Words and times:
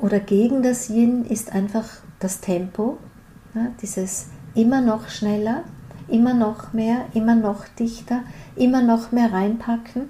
oder 0.00 0.18
gegen 0.18 0.62
das 0.62 0.88
Yin 0.88 1.24
ist 1.24 1.52
einfach 1.52 1.84
das 2.18 2.40
Tempo, 2.40 2.98
ja, 3.54 3.68
dieses 3.82 4.28
immer 4.54 4.80
noch 4.80 5.08
schneller, 5.08 5.64
immer 6.08 6.34
noch 6.34 6.72
mehr, 6.72 7.04
immer 7.14 7.34
noch 7.34 7.68
dichter, 7.78 8.22
immer 8.56 8.82
noch 8.82 9.12
mehr 9.12 9.32
reinpacken. 9.32 10.08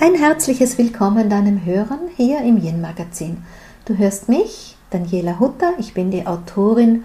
Ein 0.00 0.14
herzliches 0.14 0.78
Willkommen 0.78 1.30
deinem 1.30 1.64
Hörern 1.64 2.08
hier 2.16 2.40
im 2.40 2.58
Yin 2.58 2.80
Magazin. 2.80 3.44
Du 3.84 3.96
hörst 3.96 4.28
mich, 4.28 4.76
Daniela 4.90 5.38
Hutter, 5.38 5.74
ich 5.78 5.94
bin 5.94 6.10
die 6.10 6.26
Autorin 6.26 7.04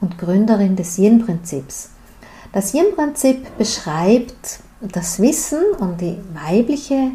und 0.00 0.16
Gründerin 0.16 0.76
des 0.76 0.96
Yin 0.96 1.24
Prinzips. 1.24 1.95
Das 2.56 2.72
Yin 2.72 2.96
Prinzip 2.96 3.58
beschreibt 3.58 4.60
das 4.80 5.20
Wissen 5.20 5.58
um 5.78 5.98
die 5.98 6.16
weibliche 6.32 7.10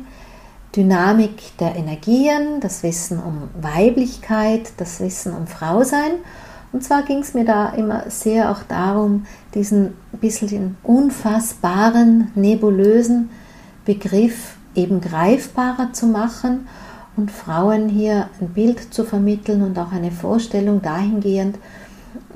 Dynamik 0.75 1.57
der 1.57 1.75
Energien, 1.75 2.59
das 2.59 2.83
Wissen 2.83 3.17
um 3.17 3.49
Weiblichkeit, 3.59 4.71
das 4.77 4.99
Wissen 4.99 5.35
um 5.35 5.47
Frausein. 5.47 6.11
Und 6.71 6.83
zwar 6.83 7.01
ging 7.01 7.21
es 7.21 7.33
mir 7.33 7.43
da 7.43 7.69
immer 7.69 8.07
sehr 8.11 8.51
auch 8.51 8.61
darum, 8.67 9.25
diesen 9.55 9.95
bisschen 10.11 10.77
unfassbaren, 10.83 12.29
nebulösen 12.35 13.31
Begriff 13.83 14.57
eben 14.75 15.01
greifbarer 15.01 15.91
zu 15.91 16.05
machen 16.05 16.67
und 17.17 17.31
Frauen 17.31 17.89
hier 17.89 18.29
ein 18.39 18.49
Bild 18.49 18.93
zu 18.93 19.05
vermitteln 19.05 19.63
und 19.63 19.79
auch 19.79 19.91
eine 19.91 20.11
Vorstellung 20.11 20.83
dahingehend, 20.83 21.57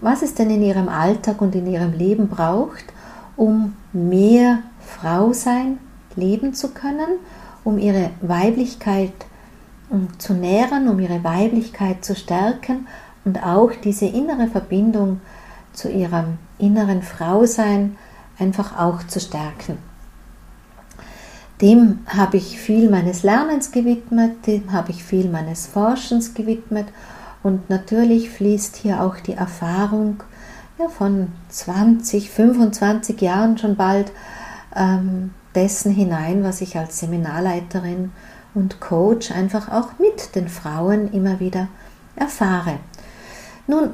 was 0.01 0.23
es 0.23 0.33
denn 0.33 0.49
in 0.49 0.63
ihrem 0.63 0.89
Alltag 0.89 1.39
und 1.41 1.53
in 1.53 1.67
ihrem 1.67 1.93
Leben 1.93 2.29
braucht, 2.29 2.94
um 3.35 3.75
mehr 3.93 4.59
Frau 4.79 5.33
sein 5.33 5.79
leben 6.15 6.53
zu 6.53 6.69
können, 6.69 7.19
um 7.63 7.77
ihre 7.77 8.11
Weiblichkeit 8.21 9.13
zu 10.17 10.33
nähren, 10.33 10.87
um 10.87 10.99
ihre 10.99 11.23
Weiblichkeit 11.23 12.03
zu 12.03 12.15
stärken 12.15 12.87
und 13.23 13.43
auch 13.43 13.71
diese 13.83 14.05
innere 14.05 14.47
Verbindung 14.47 15.21
zu 15.73 15.89
ihrem 15.89 16.37
inneren 16.57 17.01
Frausein 17.01 17.97
einfach 18.39 18.77
auch 18.79 19.05
zu 19.07 19.19
stärken. 19.19 19.77
Dem 21.61 21.99
habe 22.07 22.37
ich 22.37 22.59
viel 22.59 22.89
meines 22.89 23.23
Lernens 23.23 23.71
gewidmet, 23.71 24.45
dem 24.45 24.71
habe 24.73 24.91
ich 24.91 25.03
viel 25.03 25.29
meines 25.29 25.67
Forschens 25.67 26.33
gewidmet 26.33 26.87
und 27.43 27.69
natürlich 27.69 28.29
fließt 28.29 28.75
hier 28.75 29.01
auch 29.01 29.17
die 29.17 29.33
Erfahrung 29.33 30.23
ja, 30.77 30.89
von 30.89 31.29
20, 31.49 32.29
25 32.29 33.21
Jahren 33.21 33.57
schon 33.57 33.75
bald 33.75 34.11
ähm, 34.75 35.33
dessen 35.53 35.91
hinein, 35.91 36.43
was 36.43 36.61
ich 36.61 36.77
als 36.77 36.99
Seminarleiterin 36.99 38.11
und 38.53 38.79
Coach 38.79 39.31
einfach 39.31 39.69
auch 39.69 39.99
mit 39.99 40.35
den 40.35 40.49
Frauen 40.49 41.11
immer 41.13 41.39
wieder 41.39 41.67
erfahre. 42.15 42.79
Nun, 43.67 43.91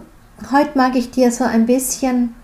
heute 0.52 0.78
mag 0.78 0.96
ich 0.96 1.12
dir 1.12 1.32
so 1.32 1.44
ein 1.44 1.66
bisschen 1.66 2.36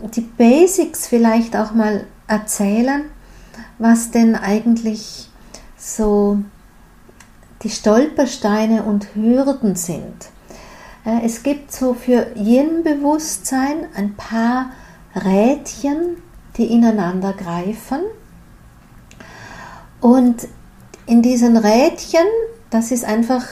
die 0.00 0.22
Basics 0.22 1.06
vielleicht 1.06 1.56
auch 1.56 1.72
mal 1.72 2.06
erzählen, 2.26 3.04
was 3.78 4.10
denn 4.10 4.34
eigentlich 4.34 5.28
so 5.76 6.38
die 7.62 7.70
Stolpersteine 7.70 8.82
und 8.82 9.14
Hürden 9.14 9.76
sind. 9.76 10.30
Äh, 11.04 11.24
es 11.24 11.42
gibt 11.42 11.72
so 11.72 11.94
für 11.94 12.26
Yin-Bewusstsein 12.36 13.86
ein 13.94 14.14
paar 14.14 14.70
Rädchen, 15.14 16.22
die 16.56 16.66
ineinander 16.66 17.32
greifen. 17.32 18.00
Und 20.00 20.48
in 21.06 21.22
diesen 21.22 21.56
Rädchen, 21.56 22.26
das 22.70 22.90
ist 22.90 23.04
einfach 23.04 23.44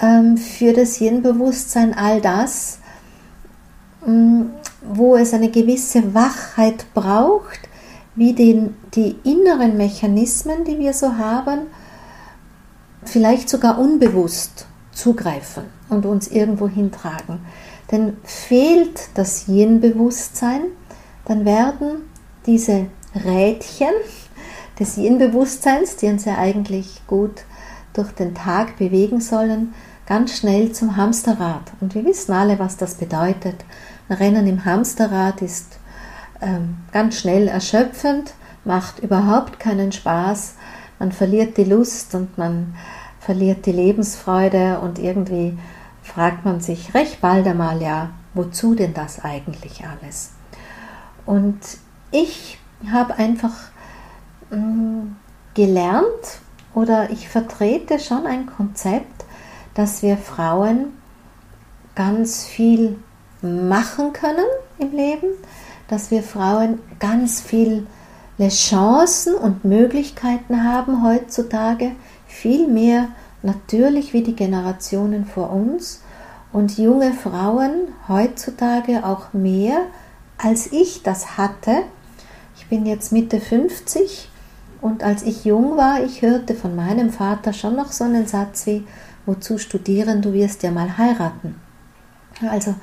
ähm, 0.00 0.36
für 0.36 0.72
das 0.72 1.00
Yin-Bewusstsein 1.00 1.94
all 1.96 2.20
das, 2.20 2.78
ähm, 4.06 4.50
wo 4.82 5.16
es 5.16 5.32
eine 5.32 5.50
gewisse 5.50 6.14
Wachheit 6.14 6.86
braucht, 6.92 7.60
wie 8.14 8.34
den, 8.34 8.76
die 8.94 9.16
inneren 9.24 9.76
Mechanismen, 9.76 10.64
die 10.64 10.78
wir 10.78 10.92
so 10.92 11.16
haben, 11.16 11.60
vielleicht 13.04 13.48
sogar 13.48 13.78
unbewusst 13.78 14.66
zugreifen 15.02 15.64
und 15.88 16.06
uns 16.06 16.28
irgendwo 16.28 16.68
hintragen. 16.68 17.40
Denn 17.90 18.16
fehlt 18.22 19.08
das 19.14 19.48
Yin-Bewusstsein, 19.48 20.62
dann 21.24 21.44
werden 21.44 22.08
diese 22.46 22.86
Rädchen 23.14 23.92
des 24.78 24.96
Yin-Bewusstseins, 24.96 25.96
die 25.96 26.06
uns 26.06 26.24
ja 26.24 26.38
eigentlich 26.38 27.02
gut 27.06 27.44
durch 27.92 28.12
den 28.12 28.34
Tag 28.34 28.78
bewegen 28.78 29.20
sollen, 29.20 29.74
ganz 30.06 30.38
schnell 30.38 30.72
zum 30.72 30.96
Hamsterrad. 30.96 31.72
Und 31.80 31.94
wir 31.94 32.04
wissen 32.04 32.32
alle, 32.32 32.58
was 32.58 32.76
das 32.76 32.94
bedeutet. 32.94 33.64
Ein 34.08 34.16
Rennen 34.16 34.46
im 34.46 34.64
Hamsterrad 34.64 35.42
ist 35.42 35.78
ähm, 36.40 36.76
ganz 36.92 37.18
schnell 37.18 37.48
erschöpfend, 37.48 38.34
macht 38.64 39.00
überhaupt 39.00 39.58
keinen 39.58 39.90
Spaß, 39.90 40.54
man 40.98 41.10
verliert 41.10 41.56
die 41.56 41.64
Lust 41.64 42.14
und 42.14 42.38
man 42.38 42.74
verliert 43.24 43.66
die 43.66 43.72
Lebensfreude 43.72 44.80
und 44.80 44.98
irgendwie 44.98 45.56
fragt 46.02 46.44
man 46.44 46.60
sich 46.60 46.92
recht 46.94 47.20
bald 47.20 47.46
einmal, 47.46 47.80
ja, 47.80 48.10
wozu 48.34 48.74
denn 48.74 48.94
das 48.94 49.24
eigentlich 49.24 49.84
alles? 49.86 50.32
Und 51.24 51.60
ich 52.10 52.58
habe 52.90 53.14
einfach 53.14 53.54
mh, 54.50 54.56
mm, 54.56 55.16
gelernt 55.54 56.40
oder 56.74 57.10
ich 57.10 57.28
vertrete 57.28 58.00
schon 58.00 58.26
ein 58.26 58.46
Konzept, 58.46 59.24
dass 59.74 60.02
wir 60.02 60.16
Frauen 60.16 60.86
ganz 61.94 62.44
viel 62.44 62.98
machen 63.40 64.12
können 64.12 64.46
im 64.78 64.92
Leben, 64.92 65.28
dass 65.88 66.10
wir 66.10 66.22
Frauen 66.22 66.80
ganz 66.98 67.40
viele 67.40 67.86
Chancen 68.48 69.34
und 69.34 69.64
Möglichkeiten 69.64 70.64
haben 70.64 71.04
heutzutage, 71.04 71.92
viel 72.32 72.66
mehr 72.66 73.08
natürlich 73.42 74.12
wie 74.12 74.22
die 74.22 74.34
Generationen 74.34 75.26
vor 75.26 75.50
uns 75.50 76.02
und 76.52 76.78
junge 76.78 77.12
Frauen 77.12 77.88
heutzutage 78.08 79.04
auch 79.04 79.32
mehr, 79.32 79.82
als 80.38 80.72
ich 80.72 81.02
das 81.02 81.36
hatte. 81.36 81.82
Ich 82.56 82.66
bin 82.66 82.86
jetzt 82.86 83.12
Mitte 83.12 83.40
50 83.40 84.28
und 84.80 85.02
als 85.02 85.22
ich 85.22 85.44
jung 85.44 85.76
war, 85.76 86.02
ich 86.02 86.22
hörte 86.22 86.54
von 86.54 86.74
meinem 86.74 87.10
Vater 87.10 87.52
schon 87.52 87.76
noch 87.76 87.92
so 87.92 88.04
einen 88.04 88.26
Satz 88.26 88.66
wie, 88.66 88.86
wozu 89.26 89.58
studieren, 89.58 90.22
du 90.22 90.32
wirst 90.32 90.62
ja 90.62 90.70
mal 90.70 90.98
heiraten. 90.98 91.60
Also 92.50 92.74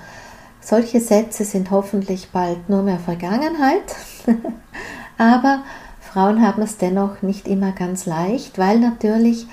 solche 0.62 1.02
Sätze 1.02 1.44
sind 1.44 1.72
hoffentlich 1.72 2.30
bald 2.32 2.70
nur 2.70 2.84
mehr 2.84 3.00
Vergangenheit, 3.00 3.96
aber 5.18 5.64
Frauen 6.12 6.42
haben 6.42 6.64
es 6.64 6.78
dennoch 6.78 7.22
nicht 7.22 7.48
immer 7.48 7.72
ganz 7.72 8.08
leicht, 8.08 8.58
weil 8.58 8.80
natürlich 8.80 9.46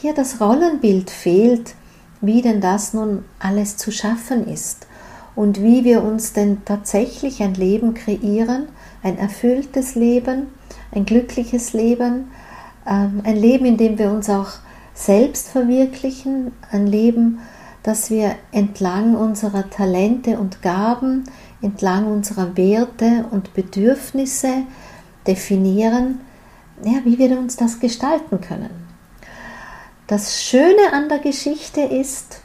hier 0.00 0.14
das 0.14 0.40
Rollenbild 0.40 1.10
fehlt, 1.10 1.74
wie 2.20 2.40
denn 2.40 2.60
das 2.60 2.94
nun 2.94 3.24
alles 3.40 3.76
zu 3.76 3.90
schaffen 3.90 4.46
ist 4.46 4.86
und 5.34 5.60
wie 5.60 5.82
wir 5.82 6.04
uns 6.04 6.32
denn 6.32 6.64
tatsächlich 6.64 7.42
ein 7.42 7.54
Leben 7.54 7.94
kreieren, 7.94 8.68
ein 9.02 9.18
erfülltes 9.18 9.96
Leben, 9.96 10.46
ein 10.92 11.04
glückliches 11.04 11.72
Leben, 11.72 12.30
ähm, 12.86 13.22
ein 13.24 13.36
Leben, 13.36 13.64
in 13.64 13.76
dem 13.76 13.98
wir 13.98 14.12
uns 14.12 14.30
auch 14.30 14.50
selbst 14.94 15.48
verwirklichen, 15.48 16.52
ein 16.70 16.86
Leben, 16.86 17.40
das 17.82 18.10
wir 18.10 18.36
entlang 18.52 19.16
unserer 19.16 19.68
Talente 19.68 20.38
und 20.38 20.62
Gaben, 20.62 21.24
entlang 21.60 22.06
unserer 22.06 22.56
Werte 22.56 23.26
und 23.32 23.52
Bedürfnisse 23.52 24.62
definieren, 25.26 26.20
ja, 26.82 27.00
wie 27.04 27.18
wir 27.18 27.38
uns 27.38 27.56
das 27.56 27.80
gestalten 27.80 28.40
können. 28.40 28.70
Das 30.06 30.42
Schöne 30.42 30.92
an 30.92 31.08
der 31.08 31.18
Geschichte 31.18 31.80
ist, 31.80 32.40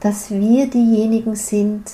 dass 0.00 0.30
wir 0.30 0.68
diejenigen 0.68 1.36
sind, 1.36 1.90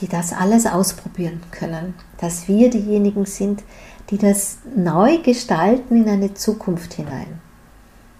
die 0.00 0.08
das 0.08 0.32
alles 0.32 0.66
ausprobieren 0.66 1.40
können, 1.52 1.94
dass 2.18 2.48
wir 2.48 2.70
diejenigen 2.70 3.24
sind, 3.24 3.62
die 4.10 4.18
das 4.18 4.58
neu 4.74 5.18
gestalten 5.18 5.96
in 5.96 6.08
eine 6.08 6.34
Zukunft 6.34 6.94
hinein. 6.94 7.40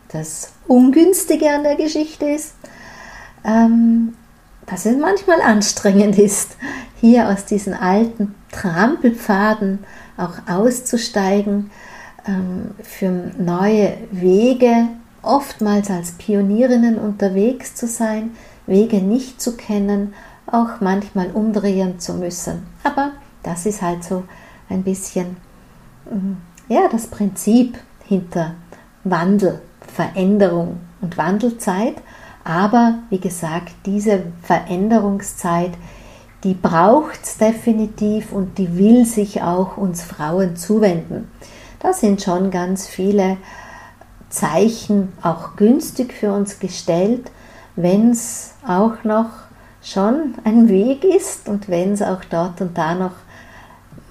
Das 0.09 0.53
Ungünstige 0.69 1.51
an 1.51 1.65
der 1.65 1.77
Geschichte 1.77 2.27
ist, 2.27 2.55
ähm, 3.45 4.15
dass 4.67 4.87
es 4.87 4.97
manchmal 4.97 5.41
anstrengend 5.41 6.19
ist, 6.19 6.57
hier 7.01 7.29
aus 7.29 7.47
diesen 7.47 7.75
alten 7.75 8.35
Trampelpfaden 8.53 9.81
auch 10.17 10.35
auszusteigen, 10.49 11.71
ähm, 12.27 12.73
für 12.83 13.11
neue 13.39 13.95
Wege, 14.11 14.89
oftmals 15.23 15.91
als 15.91 16.13
Pionierinnen 16.13 16.99
unterwegs 16.99 17.75
zu 17.75 17.87
sein, 17.87 18.31
Wege 18.67 18.99
nicht 18.99 19.41
zu 19.41 19.57
kennen, 19.57 20.15
auch 20.47 20.81
manchmal 20.81 21.31
umdrehen 21.31 21.99
zu 21.99 22.15
müssen. 22.15 22.67
Aber 22.85 23.13
das 23.43 23.67
ist 23.67 23.83
halt 23.83 24.05
so 24.05 24.25
ein 24.69 24.83
bisschen 24.83 25.37
ja, 26.69 26.89
das 26.91 27.07
Prinzip 27.07 27.79
hinter 28.07 28.55
Wandel, 29.05 29.61
Veränderung 29.81 30.81
und 31.01 31.17
Wandelzeit. 31.17 31.97
Aber 32.45 32.99
wie 33.11 33.21
gesagt, 33.21 33.73
diese 33.87 34.25
Veränderungszeit, 34.43 35.73
die 36.45 36.55
braucht 36.55 37.23
es 37.23 37.39
definitiv 37.39 38.33
und 38.33 38.59
die 38.59 38.77
will 38.77 39.05
sich 39.05 39.43
auch 39.43 39.77
uns 39.77 40.03
Frauen 40.03 40.57
zuwenden. 40.57 41.31
Da 41.79 41.93
sind 41.93 42.23
schon 42.23 42.51
ganz 42.51 42.89
viele 42.89 43.37
Zeichen 44.29 45.13
auch 45.23 45.57
günstig 45.57 46.13
für 46.13 46.33
uns 46.33 46.59
gestellt, 46.59 47.31
wenn 47.77 48.11
es 48.11 48.55
auch 48.67 49.05
noch 49.05 49.29
schon 49.83 50.35
ein 50.45 50.69
Weg 50.69 51.05
ist 51.05 51.49
und 51.49 51.69
wenn 51.69 51.93
es 51.93 52.03
auch 52.03 52.25
dort 52.25 52.61
und 52.61 52.79
da 52.79 52.95
noch 52.95 53.13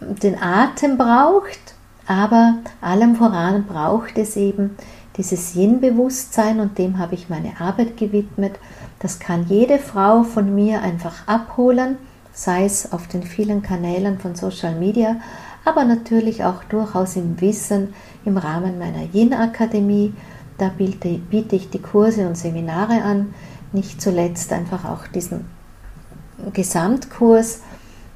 den 0.01 0.41
Atem 0.41 0.97
braucht, 0.97 1.75
aber 2.07 2.55
allem 2.81 3.15
voran 3.15 3.65
braucht 3.65 4.17
es 4.17 4.35
eben 4.35 4.75
dieses 5.17 5.55
Yin-Bewusstsein 5.55 6.59
und 6.59 6.77
dem 6.77 6.97
habe 6.97 7.15
ich 7.15 7.29
meine 7.29 7.59
Arbeit 7.59 7.97
gewidmet. 7.97 8.53
Das 8.99 9.19
kann 9.19 9.45
jede 9.47 9.77
Frau 9.77 10.23
von 10.23 10.53
mir 10.55 10.81
einfach 10.81 11.27
abholen, 11.27 11.97
sei 12.33 12.65
es 12.65 12.91
auf 12.91 13.07
den 13.07 13.23
vielen 13.23 13.61
Kanälen 13.61 14.19
von 14.19 14.35
Social 14.35 14.75
Media, 14.75 15.17
aber 15.65 15.83
natürlich 15.83 16.43
auch 16.43 16.63
durchaus 16.63 17.15
im 17.15 17.39
Wissen 17.39 17.93
im 18.25 18.37
Rahmen 18.37 18.79
meiner 18.79 19.03
Yin-Akademie. 19.13 20.13
Da 20.57 20.69
biete 20.69 21.55
ich 21.55 21.69
die 21.69 21.81
Kurse 21.81 22.27
und 22.27 22.37
Seminare 22.37 23.01
an, 23.03 23.33
nicht 23.73 24.01
zuletzt 24.01 24.51
einfach 24.53 24.85
auch 24.85 25.07
diesen 25.07 25.45
Gesamtkurs, 26.53 27.61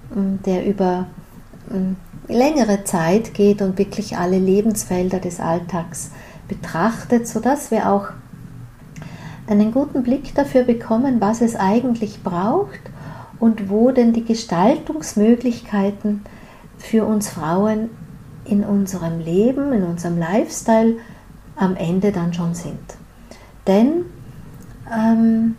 der 0.10 0.66
über 0.66 1.08
längere 2.28 2.84
Zeit 2.84 3.34
geht 3.34 3.62
und 3.62 3.78
wirklich 3.78 4.18
alle 4.18 4.40
Lebensfelder 4.40 5.20
des 5.20 5.40
Alltags 5.40 6.12
betrachtet, 6.48 7.28
sodass 7.28 7.72
wir 7.72 7.90
auch 7.90 8.08
einen 9.48 9.72
guten 9.72 10.04
Blick 10.04 10.34
dafür 10.36 10.64
bekommen, 10.64 11.22
was 11.22 11.42
es 11.42 11.56
eigentlich 11.56 12.24
braucht 12.24 12.80
und 13.46 13.70
wo 13.70 13.92
denn 13.92 14.12
die 14.12 14.26
Gestaltungsmöglichkeiten 14.26 16.22
für 16.80 17.06
uns 17.06 17.30
Frauen 17.30 17.92
in 18.44 18.64
unserem 18.64 19.20
Leben, 19.20 19.72
in 19.72 19.84
unserem 19.84 20.18
Lifestyle 20.18 20.96
am 21.56 21.76
Ende 21.76 22.12
dann 22.12 22.34
schon 22.34 22.56
sind. 22.56 22.80
Denn 23.68 24.06
ähm, 24.92 25.58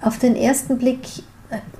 auf 0.00 0.18
den 0.18 0.34
ersten 0.34 0.76
Blick 0.76 1.06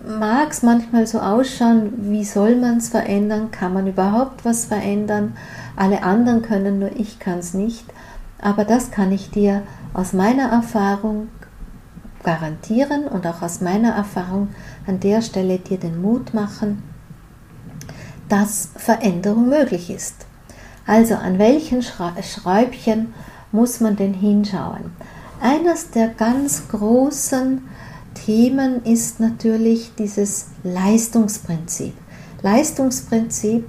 mag 0.06 0.52
es 0.52 0.62
manchmal 0.62 1.08
so 1.08 1.18
ausschauen, 1.18 1.92
wie 2.12 2.24
soll 2.24 2.54
man 2.54 2.76
es 2.76 2.88
verändern? 2.88 3.50
Kann 3.50 3.74
man 3.74 3.88
überhaupt 3.88 4.44
was 4.44 4.66
verändern? 4.66 5.36
Alle 5.74 6.04
anderen 6.04 6.42
können, 6.42 6.78
nur 6.78 6.94
ich 6.94 7.18
kann 7.18 7.40
es 7.40 7.54
nicht. 7.54 7.86
Aber 8.40 8.64
das 8.64 8.92
kann 8.92 9.10
ich 9.10 9.32
dir 9.32 9.64
aus 9.94 10.12
meiner 10.12 10.44
Erfahrung 10.44 11.26
garantieren 12.26 13.06
und 13.06 13.26
auch 13.26 13.40
aus 13.40 13.60
meiner 13.60 13.92
Erfahrung 13.92 14.48
an 14.86 15.00
der 15.00 15.22
Stelle 15.22 15.58
dir 15.58 15.78
den 15.78 16.00
Mut 16.00 16.34
machen, 16.34 16.82
dass 18.28 18.70
Veränderung 18.76 19.48
möglich 19.48 19.90
ist. 19.90 20.26
Also 20.86 21.14
an 21.14 21.38
welchen 21.38 21.82
Schräubchen 21.82 23.14
muss 23.52 23.80
man 23.80 23.96
denn 23.96 24.14
hinschauen? 24.14 24.92
Eines 25.40 25.90
der 25.90 26.08
ganz 26.08 26.68
großen 26.68 27.62
Themen 28.14 28.82
ist 28.84 29.20
natürlich 29.20 29.92
dieses 29.98 30.46
Leistungsprinzip. 30.62 31.94
Leistungsprinzip 32.42 33.68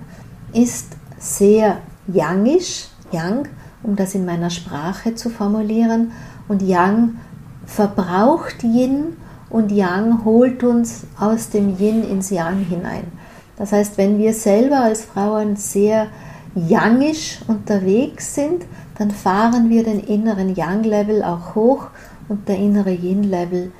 ist 0.53 0.87
sehr 1.17 1.79
yangisch, 2.07 2.87
yang, 3.11 3.47
um 3.83 3.95
das 3.95 4.15
in 4.15 4.25
meiner 4.25 4.49
Sprache 4.49 5.15
zu 5.15 5.29
formulieren, 5.29 6.11
und 6.47 6.61
yang 6.61 7.17
verbraucht 7.65 8.63
Yin 8.63 9.17
und 9.49 9.71
Yang 9.71 10.25
holt 10.25 10.63
uns 10.63 11.05
aus 11.19 11.49
dem 11.49 11.77
Yin 11.79 12.03
ins 12.03 12.29
Yang 12.29 12.65
hinein. 12.65 13.03
Das 13.57 13.71
heißt, 13.71 13.97
wenn 13.97 14.17
wir 14.17 14.33
selber 14.33 14.81
als 14.81 15.05
Frauen 15.05 15.55
sehr 15.55 16.07
yangisch 16.55 17.39
unterwegs 17.47 18.35
sind, 18.35 18.65
dann 18.97 19.11
fahren 19.11 19.69
wir 19.69 19.83
den 19.83 19.99
inneren 19.99 20.55
Yang-Level 20.55 21.23
auch 21.23 21.55
hoch 21.55 21.87
und 22.27 22.47
der 22.47 22.57
innere 22.57 22.91
Yin-Level 22.91 23.71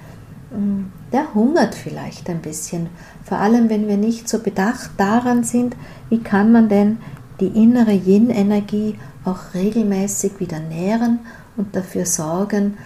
Mm, 0.52 0.86
der 1.12 1.34
hungert 1.34 1.76
vielleicht 1.76 2.30
ein 2.30 2.42
bisschen. 2.42 2.88
Vor 3.24 3.38
allem, 3.38 3.70
wenn 3.70 3.88
wir 3.88 3.98
nicht 3.98 4.30
so 4.30 4.40
bedacht 4.40 4.92
daran 4.98 5.44
sind, 5.44 5.76
wie 6.10 6.20
kann 6.20 6.52
man 6.52 6.70
denn 6.70 6.98
die 7.40 7.48
innere 7.48 7.92
Yin-Energie 7.92 8.96
auch 9.26 9.54
regelmäßig 9.54 10.40
wieder 10.40 10.60
nähren 10.60 11.20
und 11.58 11.76
dafür 11.76 12.06
sorgen, 12.06 12.78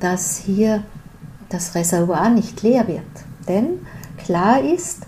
dass 0.00 0.38
hier 0.38 0.82
das 1.48 1.74
Reservoir 1.74 2.28
nicht 2.30 2.62
leer 2.62 2.88
wird. 2.88 3.02
Denn 3.48 3.86
klar 4.16 4.60
ist, 4.60 5.06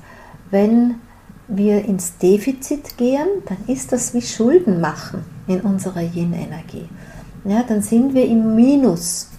wenn 0.50 0.96
wir 1.48 1.84
ins 1.84 2.18
Defizit 2.18 2.96
gehen, 2.96 3.26
dann 3.46 3.58
ist 3.66 3.92
das 3.92 4.14
wie 4.14 4.22
Schulden 4.22 4.80
machen 4.80 5.24
in 5.46 5.60
unserer 5.62 6.02
Yin-Energie. 6.02 6.88
Ja, 7.44 7.62
dann 7.62 7.82
sind 7.82 8.14
wir 8.14 8.26
im 8.26 8.54
Minus. 8.54 9.30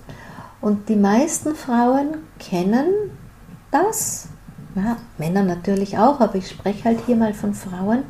Und 0.62 0.90
die 0.90 0.96
meisten 0.96 1.56
Frauen 1.56 2.18
kennen 2.40 3.12
das, 3.72 4.28
ja, 4.76 4.98
Männer 5.18 5.44
natürlich 5.44 5.98
auch, 5.98 6.20
aber 6.20 6.36
ich 6.36 6.50
spreche 6.50 6.86
halt 6.86 7.00
hier 7.06 7.16
mal 7.16 7.34
von 7.34 7.54
Frauen. 7.54 8.04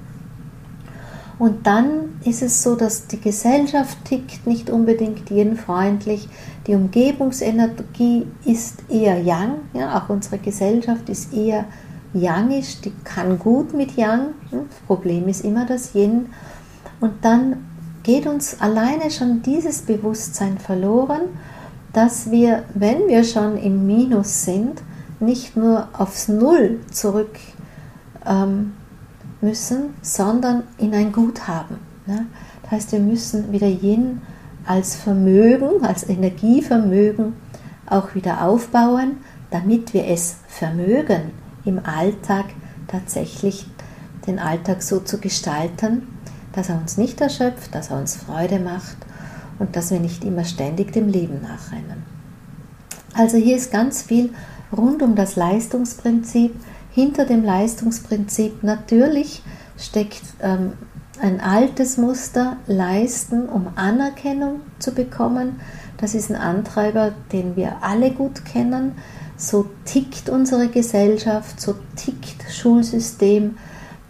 Und 1.39 1.65
dann 1.65 2.19
ist 2.25 2.41
es 2.41 2.61
so, 2.61 2.75
dass 2.75 3.07
die 3.07 3.19
Gesellschaft 3.19 3.97
tickt 4.05 4.45
nicht 4.45 4.69
unbedingt 4.69 5.29
jenfreundlich. 5.29 6.27
Die 6.67 6.75
Umgebungsenergie 6.75 8.27
ist 8.45 8.83
eher 8.89 9.19
Yang. 9.19 9.55
Ja, 9.73 9.97
auch 9.97 10.09
unsere 10.09 10.37
Gesellschaft 10.37 11.09
ist 11.09 11.33
eher 11.33 11.65
Yangisch. 12.13 12.81
Die 12.81 12.91
kann 13.03 13.39
gut 13.39 13.73
mit 13.73 13.95
Yang. 13.95 14.33
Das 14.51 14.79
Problem 14.85 15.27
ist 15.27 15.45
immer 15.45 15.65
das 15.65 15.95
Yin. 15.95 16.27
Und 16.99 17.13
dann 17.23 17.65
geht 18.03 18.27
uns 18.27 18.59
alleine 18.59 19.09
schon 19.09 19.41
dieses 19.41 19.81
Bewusstsein 19.81 20.57
verloren 20.57 21.21
dass 21.93 22.31
wir, 22.31 22.63
wenn 22.73 23.07
wir 23.07 23.23
schon 23.23 23.57
im 23.57 23.87
Minus 23.87 24.43
sind, 24.45 24.81
nicht 25.19 25.57
nur 25.57 25.89
aufs 25.93 26.27
Null 26.27 26.79
zurück 26.91 27.37
ähm, 28.25 28.73
müssen, 29.41 29.93
sondern 30.01 30.63
in 30.77 30.93
ein 30.93 31.11
Guthaben. 31.11 31.77
Ne? 32.05 32.25
Das 32.63 32.71
heißt, 32.71 32.91
wir 32.91 32.99
müssen 32.99 33.51
wieder 33.51 33.67
Yin 33.67 34.21
als 34.65 34.95
Vermögen, 34.95 35.83
als 35.83 36.07
Energievermögen 36.07 37.33
auch 37.87 38.13
wieder 38.15 38.43
aufbauen, 38.43 39.17
damit 39.49 39.93
wir 39.93 40.05
es 40.07 40.37
vermögen, 40.47 41.31
im 41.65 41.79
Alltag 41.83 42.45
tatsächlich 42.87 43.65
den 44.27 44.39
Alltag 44.39 44.83
so 44.83 44.99
zu 44.99 45.19
gestalten, 45.19 46.07
dass 46.53 46.69
er 46.69 46.79
uns 46.79 46.97
nicht 46.97 47.21
erschöpft, 47.21 47.73
dass 47.73 47.89
er 47.89 47.97
uns 47.97 48.15
Freude 48.15 48.59
macht 48.59 48.97
und 49.59 49.75
dass 49.75 49.91
wir 49.91 49.99
nicht 49.99 50.23
immer 50.23 50.43
ständig 50.43 50.93
dem 50.93 51.07
Leben 51.07 51.41
nachrennen. 51.41 52.03
Also 53.13 53.37
hier 53.37 53.55
ist 53.55 53.71
ganz 53.71 54.01
viel 54.01 54.31
rund 54.75 55.01
um 55.01 55.15
das 55.15 55.35
Leistungsprinzip. 55.35 56.55
Hinter 56.91 57.25
dem 57.25 57.43
Leistungsprinzip 57.43 58.63
natürlich 58.63 59.43
steckt 59.77 60.21
ähm, 60.41 60.73
ein 61.21 61.41
altes 61.41 61.97
Muster, 61.97 62.57
leisten, 62.67 63.47
um 63.47 63.67
Anerkennung 63.75 64.61
zu 64.79 64.93
bekommen. 64.93 65.59
Das 65.97 66.15
ist 66.15 66.29
ein 66.29 66.35
Antreiber, 66.35 67.11
den 67.31 67.55
wir 67.55 67.77
alle 67.81 68.11
gut 68.11 68.45
kennen. 68.45 68.93
So 69.37 69.67
tickt 69.85 70.29
unsere 70.29 70.67
Gesellschaft, 70.67 71.59
so 71.61 71.75
tickt 71.95 72.49
Schulsystem, 72.51 73.57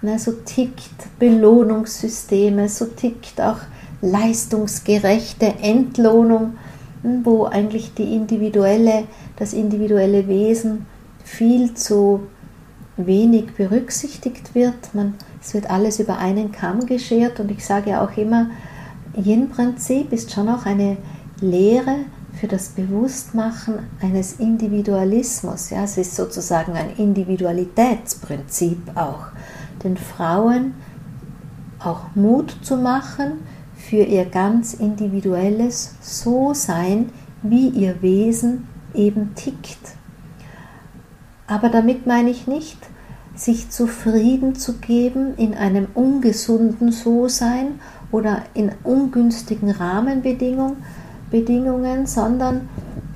ne, 0.01 0.17
so 0.17 0.31
tickt 0.31 1.19
Belohnungssysteme, 1.19 2.69
so 2.69 2.86
tickt 2.86 3.41
auch 3.41 3.59
leistungsgerechte 4.01 5.53
Entlohnung, 5.62 6.57
hm, 7.01 7.25
wo 7.25 7.45
eigentlich 7.45 7.93
die 7.93 8.15
individuelle, 8.15 9.03
das 9.36 9.53
individuelle 9.53 10.27
Wesen 10.27 10.86
viel 11.24 11.74
zu 11.74 12.21
wenig 13.05 13.53
berücksichtigt 13.55 14.55
wird. 14.55 14.93
Man, 14.93 15.15
es 15.41 15.53
wird 15.53 15.69
alles 15.69 15.99
über 15.99 16.17
einen 16.17 16.51
Kamm 16.51 16.85
geschert 16.85 17.39
und 17.39 17.51
ich 17.51 17.65
sage 17.65 18.01
auch 18.01 18.15
immer, 18.17 18.49
Yin-Prinzip 19.15 20.11
ist 20.13 20.31
schon 20.31 20.49
auch 20.49 20.65
eine 20.65 20.97
Lehre 21.41 21.97
für 22.39 22.47
das 22.47 22.69
Bewusstmachen 22.69 23.79
eines 24.01 24.33
Individualismus. 24.33 25.71
Ja, 25.71 25.83
es 25.83 25.97
ist 25.97 26.15
sozusagen 26.15 26.73
ein 26.73 26.95
Individualitätsprinzip 26.97 28.95
auch, 28.95 29.27
den 29.83 29.97
Frauen 29.97 30.73
auch 31.79 32.15
Mut 32.15 32.55
zu 32.61 32.77
machen, 32.77 33.39
für 33.75 34.03
ihr 34.03 34.25
ganz 34.25 34.73
individuelles 34.73 35.95
So-Sein, 36.01 37.09
wie 37.41 37.69
ihr 37.69 38.01
Wesen 38.01 38.67
eben 38.93 39.33
tickt. 39.35 39.98
Aber 41.49 41.69
damit 41.69 42.05
meine 42.05 42.29
ich 42.29 42.47
nicht, 42.47 42.77
sich 43.35 43.69
zufrieden 43.71 44.55
zu 44.55 44.73
geben 44.77 45.33
in 45.35 45.55
einem 45.55 45.87
ungesunden 45.95 46.91
So-Sein 46.91 47.79
oder 48.11 48.43
in 48.53 48.71
ungünstigen 48.83 49.71
Rahmenbedingungen, 49.71 50.77
Bedingungen, 51.31 52.05
sondern 52.05 52.69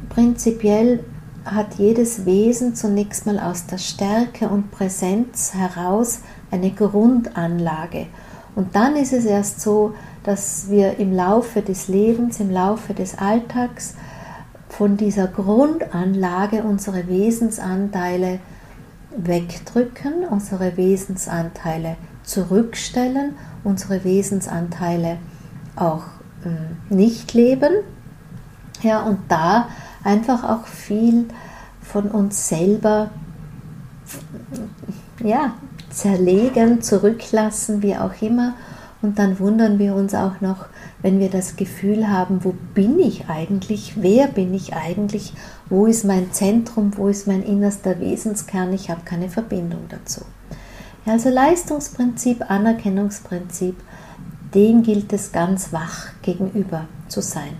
prinzipiell 0.09 1.03
hat 1.45 1.75
jedes 1.75 2.25
Wesen 2.25 2.73
zunächst 2.73 3.25
mal 3.25 3.39
aus 3.39 3.65
der 3.65 3.77
Stärke 3.77 4.47
und 4.47 4.71
Präsenz 4.71 5.53
heraus 5.53 6.21
eine 6.51 6.71
Grundanlage. 6.71 8.07
Und 8.55 8.75
dann 8.75 8.95
ist 8.95 9.13
es 9.13 9.25
erst 9.25 9.61
so, 9.61 9.93
dass 10.23 10.69
wir 10.69 10.99
im 10.99 11.13
Laufe 11.13 11.61
des 11.61 11.87
Lebens, 11.87 12.39
im 12.39 12.49
Laufe 12.49 12.93
des 12.93 13.17
Alltags 13.17 13.95
von 14.77 14.97
dieser 14.97 15.27
Grundanlage 15.27 16.63
unsere 16.63 17.07
Wesensanteile 17.07 18.39
wegdrücken, 19.15 20.25
unsere 20.29 20.75
Wesensanteile 20.77 21.95
zurückstellen, 22.23 23.35
unsere 23.63 24.03
Wesensanteile 24.03 25.17
auch 25.75 26.05
äh, 26.43 26.93
nicht 26.93 27.33
leben. 27.33 27.71
Ja, 28.81 29.03
und 29.03 29.19
da 29.29 29.69
einfach 30.03 30.43
auch 30.43 30.65
viel 30.65 31.27
von 31.81 32.09
uns 32.09 32.47
selber 32.47 33.11
ja, 35.23 35.53
zerlegen, 35.91 36.81
zurücklassen, 36.81 37.83
wie 37.83 37.95
auch 37.95 38.21
immer. 38.21 38.55
Und 39.01 39.19
dann 39.19 39.39
wundern 39.39 39.77
wir 39.77 39.93
uns 39.93 40.15
auch 40.15 40.41
noch, 40.41 40.65
wenn 41.03 41.19
wir 41.19 41.29
das 41.29 41.57
Gefühl 41.57 42.09
haben, 42.09 42.43
wo 42.43 42.55
bin 42.73 42.97
ich 42.97 43.29
eigentlich, 43.29 43.93
wer 43.97 44.27
bin 44.27 44.53
ich 44.53 44.73
eigentlich, 44.73 45.33
wo 45.69 45.85
ist 45.85 46.05
mein 46.05 46.31
Zentrum, 46.31 46.97
wo 46.97 47.09
ist 47.09 47.27
mein 47.27 47.43
innerster 47.43 47.99
Wesenskern, 47.99 48.73
ich 48.73 48.89
habe 48.89 49.01
keine 49.03 49.29
Verbindung 49.29 49.81
dazu. 49.89 50.21
Ja, 51.05 51.13
also 51.13 51.29
Leistungsprinzip, 51.29 52.49
Anerkennungsprinzip, 52.49 53.75
dem 54.55 54.81
gilt 54.81 55.11
es 55.11 55.33
ganz 55.33 55.73
wach 55.73 56.07
gegenüber 56.21 56.87
zu 57.09 57.21
sein. 57.21 57.57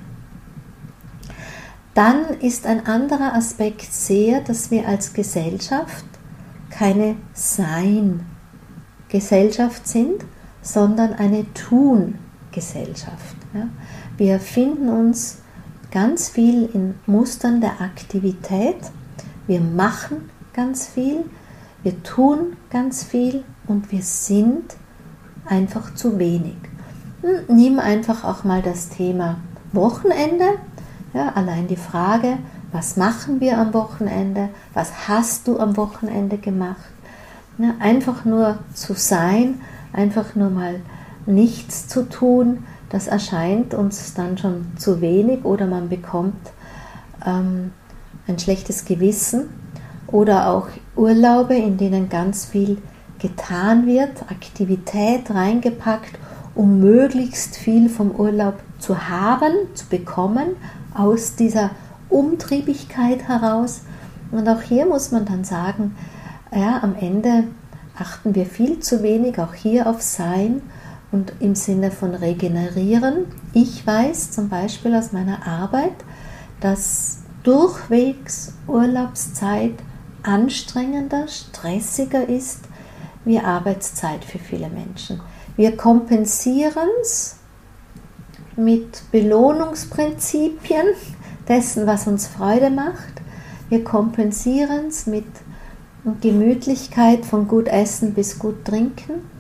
Dann 1.94 2.24
ist 2.40 2.66
ein 2.66 2.88
anderer 2.88 3.36
Aspekt 3.36 3.94
sehr, 3.94 4.40
dass 4.40 4.72
wir 4.72 4.88
als 4.88 5.12
Gesellschaft 5.14 6.06
keine 6.70 7.18
Sein-Gesellschaft 7.34 9.86
sind, 9.86 10.24
sondern 10.62 11.12
eine 11.14 11.46
Tun-Gesellschaft. 11.54 12.23
Ja. 13.54 13.68
Wir 14.18 14.40
finden 14.40 14.90
uns 14.90 15.40
ganz 15.92 16.30
viel 16.30 16.70
in 16.74 16.96
Mustern 17.06 17.62
der 17.62 17.82
Aktivität. 17.82 18.78
Wir 19.48 19.62
machen 19.62 20.30
ganz 20.54 20.88
viel, 20.88 21.26
wir 21.84 22.02
tun 22.04 22.56
ganz 22.70 23.04
viel 23.04 23.44
und 23.68 23.92
wir 23.92 24.02
sind 24.02 24.76
einfach 25.46 25.94
zu 25.96 26.18
wenig. 26.20 26.56
Hm, 27.22 27.56
nimm 27.56 27.80
einfach 27.80 28.24
auch 28.24 28.44
mal 28.44 28.62
das 28.62 28.90
Thema 28.90 29.38
Wochenende. 29.72 30.46
Ja, 31.14 31.30
allein 31.34 31.68
die 31.68 31.76
Frage, 31.76 32.38
was 32.72 32.98
machen 32.98 33.40
wir 33.40 33.58
am 33.60 33.74
Wochenende? 33.74 34.50
Was 34.74 35.08
hast 35.08 35.48
du 35.48 35.60
am 35.60 35.78
Wochenende 35.78 36.38
gemacht? 36.38 36.90
Ja, 37.60 37.76
einfach 37.80 38.26
nur 38.26 38.58
zu 38.74 38.94
sein, 38.94 39.62
einfach 39.92 40.34
nur 40.34 40.50
mal 40.50 40.82
nichts 41.26 41.88
zu 41.88 42.10
tun, 42.10 42.66
das 42.90 43.08
erscheint 43.08 43.74
uns 43.74 44.14
dann 44.14 44.38
schon 44.38 44.68
zu 44.78 45.02
wenig 45.02 45.46
oder 45.46 45.66
man 45.66 45.90
bekommt 45.90 46.52
ähm, 47.26 47.72
ein 48.28 48.40
schlechtes 48.40 48.86
Gewissen 48.86 49.50
oder 50.08 50.50
auch 50.50 50.68
Urlaube, 50.96 51.56
in 51.56 51.78
denen 51.78 52.10
ganz 52.10 52.46
viel 52.46 52.78
getan 53.20 53.88
wird, 53.88 54.24
Aktivität 54.30 55.32
reingepackt, 55.32 56.20
um 56.56 56.80
möglichst 56.80 57.56
viel 57.56 57.90
vom 57.90 58.12
Urlaub 58.12 58.60
zu 58.78 59.10
haben, 59.10 59.54
zu 59.74 59.88
bekommen, 59.88 60.56
aus 60.94 61.36
dieser 61.36 61.72
Umtriebigkeit 62.10 63.28
heraus. 63.28 63.82
Und 64.32 64.48
auch 64.48 64.62
hier 64.62 64.86
muss 64.86 65.12
man 65.12 65.26
dann 65.26 65.44
sagen, 65.44 65.96
ja, 66.54 66.84
am 66.84 66.96
Ende 67.00 67.46
achten 67.98 68.36
wir 68.36 68.46
viel 68.46 68.80
zu 68.80 69.02
wenig 69.02 69.40
auch 69.40 69.54
hier 69.54 69.88
auf 69.88 70.02
Sein 70.02 70.62
und 71.14 71.32
im 71.40 71.54
Sinne 71.56 71.92
von 71.92 72.16
regenerieren. 72.16 73.28
Ich 73.54 73.86
weiß 73.86 74.32
zum 74.32 74.50
Beispiel 74.50 74.96
aus 74.96 75.12
meiner 75.12 75.48
Arbeit, 75.48 75.94
dass 76.60 77.20
durchwegs 77.44 78.54
Urlaubszeit 78.68 79.76
anstrengender, 80.24 81.28
stressiger 81.28 82.28
ist 82.28 82.62
wie 83.26 83.40
Arbeitszeit 83.40 84.26
für 84.26 84.40
viele 84.40 84.70
Menschen. 84.70 85.22
Wir 85.56 85.78
kompensieren 85.78 86.90
es 87.02 87.36
mit 88.56 89.04
Belohnungsprinzipien 89.12 90.88
dessen, 91.48 91.86
was 91.86 92.08
uns 92.08 92.26
Freude 92.26 92.72
macht. 92.72 93.22
Wir 93.70 93.84
kompensieren 93.84 94.88
es 94.88 95.06
mit 95.06 95.28
Gemütlichkeit 96.22 97.24
von 97.24 97.48
gut 97.48 97.68
essen 97.68 98.16
bis 98.16 98.40
gut 98.40 98.66
trinken. 98.66 99.33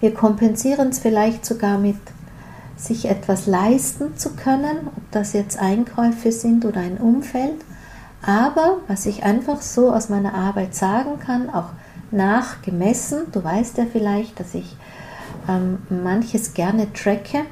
Wir 0.00 0.14
kompensieren 0.14 0.88
es 0.88 0.98
vielleicht 0.98 1.44
sogar 1.44 1.78
mit 1.78 1.96
sich 2.76 3.06
etwas 3.06 3.46
leisten 3.46 4.16
zu 4.16 4.30
können, 4.30 4.88
ob 4.96 5.10
das 5.10 5.32
jetzt 5.32 5.58
Einkäufe 5.58 6.30
sind 6.30 6.64
oder 6.64 6.80
ein 6.80 6.98
Umfeld. 6.98 7.56
Aber 8.22 8.78
was 8.86 9.06
ich 9.06 9.24
einfach 9.24 9.60
so 9.60 9.92
aus 9.92 10.08
meiner 10.08 10.34
Arbeit 10.34 10.74
sagen 10.74 11.18
kann, 11.18 11.50
auch 11.50 11.70
nachgemessen, 12.10 13.30
du 13.32 13.42
weißt 13.42 13.78
ja 13.78 13.86
vielleicht, 13.90 14.38
dass 14.38 14.54
ich 14.54 14.76
ähm, 15.48 15.78
manches 15.88 16.54
gerne 16.54 16.92
tracke 16.92 17.42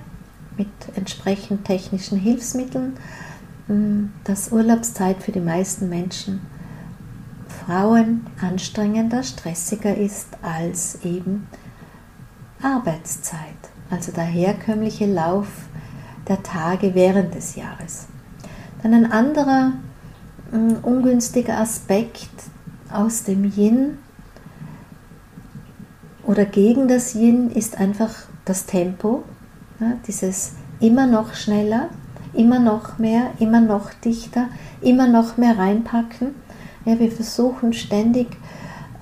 mit 0.57 0.69
entsprechend 0.95 1.65
technischen 1.65 2.19
Hilfsmitteln, 2.19 2.95
ähm, 3.69 4.13
dass 4.25 4.53
Urlaubszeit 4.53 5.23
für 5.23 5.33
die 5.33 5.41
meisten 5.41 5.89
Menschen 5.89 6.41
Frauen 7.67 8.27
anstrengender, 8.41 9.23
stressiger 9.23 9.97
ist 9.97 10.29
als 10.43 11.01
eben 11.05 11.49
Arbeitszeit, 12.67 13.41
also 13.91 14.11
der 14.11 14.25
herkömmliche 14.25 15.07
Lauf 15.07 15.47
der 16.27 16.43
Tage 16.43 16.95
während 16.95 17.35
des 17.35 17.55
Jahres. 17.55 18.07
Dann 18.83 18.93
ein 18.93 19.13
anderer 19.13 19.73
äh, 20.53 20.75
ungünstiger 20.83 21.59
Aspekt 21.59 22.31
aus 22.91 23.23
dem 23.23 23.45
Yin 23.45 23.99
oder 26.25 26.45
gegen 26.45 26.89
das 26.89 27.15
Yin 27.15 27.51
ist 27.51 27.79
einfach 27.79 28.13
das 28.45 28.67
Tempo, 28.67 29.23
ja, 29.79 29.93
dieses 30.07 30.55
immer 30.81 31.07
noch 31.07 31.35
schneller, 31.35 31.89
immer 32.33 32.59
noch 32.59 32.99
mehr, 32.99 33.31
immer 33.39 33.61
noch 33.61 33.93
dichter, 33.95 34.49
immer 34.81 35.07
noch 35.07 35.37
mehr 35.37 35.57
reinpacken. 35.57 36.35
Ja, 36.85 36.99
wir 36.99 37.13
versuchen 37.13 37.73
ständig 37.73 38.29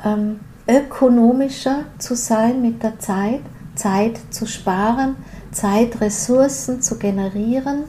ähm, 0.04 0.40
ökonomischer 0.68 1.84
zu 1.98 2.14
sein 2.14 2.62
mit 2.62 2.82
der 2.82 2.98
Zeit, 2.98 3.40
Zeit 3.74 4.20
zu 4.30 4.46
sparen, 4.46 5.16
Zeitressourcen 5.52 6.82
zu 6.82 6.98
generieren. 6.98 7.84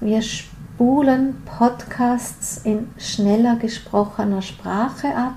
Wir 0.00 0.22
spulen 0.22 1.42
Podcasts 1.44 2.58
in 2.64 2.88
schneller 2.98 3.56
gesprochener 3.56 4.42
Sprache 4.42 5.14
ab, 5.14 5.36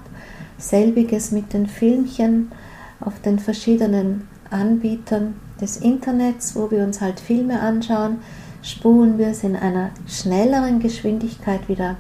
selbiges 0.57 1.31
mit 1.31 1.53
den 1.53 1.67
Filmchen 1.67 2.51
auf 2.99 3.19
den 3.21 3.39
verschiedenen 3.39 4.27
Anbietern 4.49 5.35
des 5.59 5.77
Internets, 5.77 6.55
wo 6.55 6.71
wir 6.71 6.83
uns 6.83 7.01
halt 7.01 7.19
Filme 7.19 7.59
anschauen, 7.59 8.19
spulen 8.61 9.17
wir 9.17 9.27
es 9.27 9.43
in 9.43 9.55
einer 9.55 9.89
schnelleren 10.07 10.79
Geschwindigkeit 10.79 11.67
wieder 11.67 11.97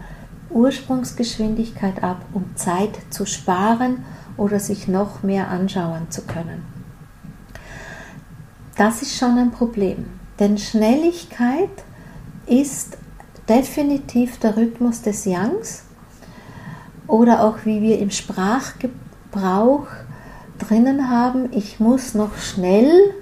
Ursprungsgeschwindigkeit 0.49 2.03
ab, 2.03 2.23
um 2.33 2.55
Zeit 2.55 2.97
zu 3.09 3.25
sparen 3.25 4.05
oder 4.37 4.59
sich 4.59 4.87
noch 4.87 5.23
mehr 5.23 5.49
anschauen 5.49 6.09
zu 6.09 6.21
können. 6.21 6.72
Das 8.75 9.03
ist 9.03 9.15
schon 9.15 9.37
ein 9.37 9.51
Problem, 9.51 10.05
denn 10.39 10.57
Schnelligkeit 10.57 11.69
ist 12.47 12.97
definitiv 13.47 14.39
der 14.39 14.57
Rhythmus 14.57 15.03
des 15.03 15.25
Yangs 15.25 15.83
oder 17.07 17.43
auch 17.43 17.65
wie 17.65 17.83
wir 17.83 17.99
im 17.99 18.09
Sprachgebrauch 18.09 19.87
drinnen 20.57 21.09
haben, 21.09 21.49
ich 21.51 21.79
muss 21.79 22.15
noch 22.15 22.35
schnell 22.37 23.13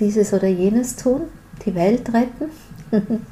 dieses 0.00 0.32
oder 0.32 0.48
jenes 0.48 0.96
tun, 0.96 1.22
die 1.64 1.74
Welt 1.76 2.12
retten, 2.12 2.50